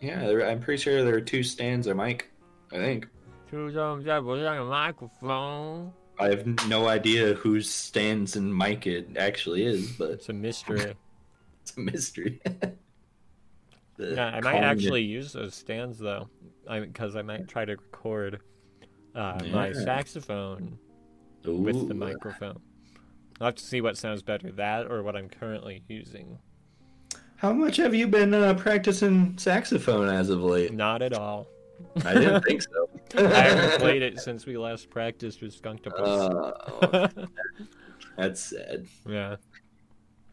[0.00, 2.32] Yeah, I'm pretty sure there are two stands a mic.
[2.72, 3.06] I think.
[3.48, 5.92] Two thumbs up was on a microphone.
[6.18, 10.96] I have no idea whose stands and mic it actually is, but It's a mystery.
[11.62, 12.40] it's a mystery.
[13.98, 16.28] Yeah, I might calling it- actually use those stands though,
[16.68, 18.40] because I, might try to record
[19.14, 19.74] uh, my Yeah.
[21.44, 22.60] Saxophone with the microphone.
[23.40, 26.38] I'll have to see what sounds better, that or what I'm currently using.
[27.36, 30.72] How much have you been uh, practicing saxophone as of late?
[30.72, 31.48] Not at all.
[32.04, 32.88] I didn't think so.
[33.16, 36.56] I haven't played it since we last practiced with Skunktables.
[36.82, 37.26] Uh,
[38.16, 38.86] that's sad.
[39.06, 39.36] yeah.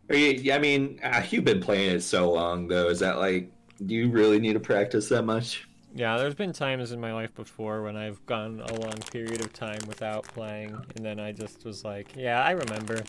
[0.10, 2.90] Are you, I mean, uh, you've been playing it so long, though.
[2.90, 3.52] Is that like,
[3.86, 5.68] do you really need to practice that much?
[5.94, 9.52] Yeah, there's been times in my life before when I've gone a long period of
[9.52, 13.04] time without playing, and then I just was like, yeah, I remember.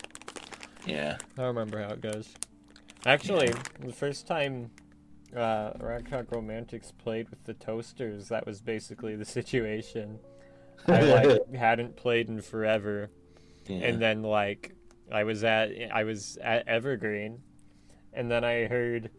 [0.86, 1.18] Yeah.
[1.38, 2.34] I remember how it goes.
[3.06, 4.70] Actually, the first time
[5.36, 10.18] uh, Rock Chalk Romantics played with the Toasters, that was basically the situation.
[10.86, 13.10] I like hadn't played in forever,
[13.66, 13.78] yeah.
[13.78, 14.74] and then like
[15.10, 17.42] I was at I was at Evergreen,
[18.12, 19.10] and then I heard,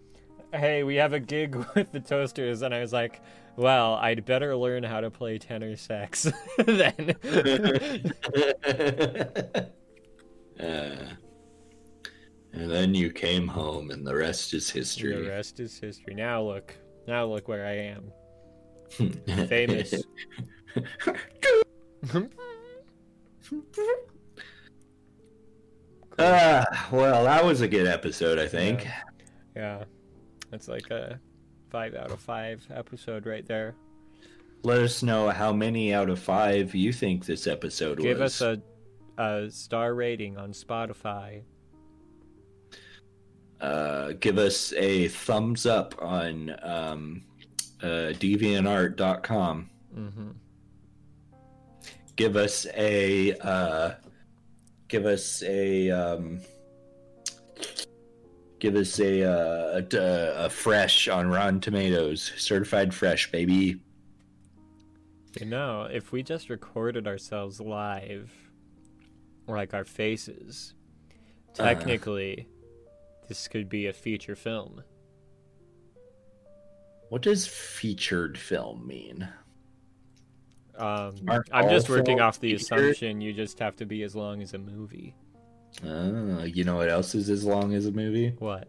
[0.53, 3.21] "Hey, we have a gig with the Toasters," and I was like,
[3.55, 7.15] "Well, I'd better learn how to play tenor sax then."
[10.59, 11.07] Uh,
[12.53, 15.15] and then you came home, and the rest is history.
[15.15, 16.13] the rest is history.
[16.13, 16.77] Now look,
[17.07, 18.11] now look where I am,
[19.49, 19.95] famous.
[26.19, 28.87] Ah, well, that was a good episode, I think.
[29.55, 29.83] Yeah,
[30.53, 31.19] that's like a
[31.71, 33.73] five out of five episode right there.
[34.63, 38.37] Let us know how many out of five you think this episode Give was.
[38.39, 38.61] Give us
[39.17, 41.41] a, a star rating on Spotify.
[43.59, 47.23] uh, give us a thumbs up on um,
[47.81, 49.69] uh, deviantart.com.
[49.93, 50.29] hmm
[52.15, 53.93] Give us a uh,
[54.87, 56.41] give us a um,
[58.63, 63.81] give us a, uh, a a fresh on Rotten Tomatoes, certified fresh, baby.
[65.37, 68.31] You know, if we just recorded ourselves live,
[69.47, 70.75] or like our faces,
[71.59, 71.63] Uh-huh.
[71.73, 72.47] technically,
[73.27, 74.81] this could be a feature film.
[77.09, 79.27] What does featured film mean?
[80.77, 81.15] Um,
[81.51, 82.79] I'm just working off the featured?
[82.79, 85.15] assumption you just have to be as long as a movie.
[85.85, 88.35] Uh, you know what else is as long as a movie?
[88.39, 88.67] What?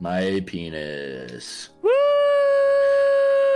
[0.00, 1.70] My penis.
[1.82, 1.90] Woo!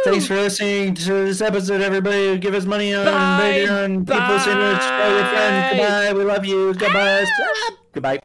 [0.04, 2.36] Thanks for listening to this episode, everybody.
[2.38, 3.64] Give us money on Bye.
[3.66, 4.06] Patreon.
[4.06, 4.84] Keep listening to us.
[4.84, 5.30] Friends.
[5.30, 5.76] Bye.
[5.78, 6.12] Goodbye.
[6.14, 6.74] We love you.
[6.74, 7.24] Goodbye.
[7.92, 8.20] Goodbye.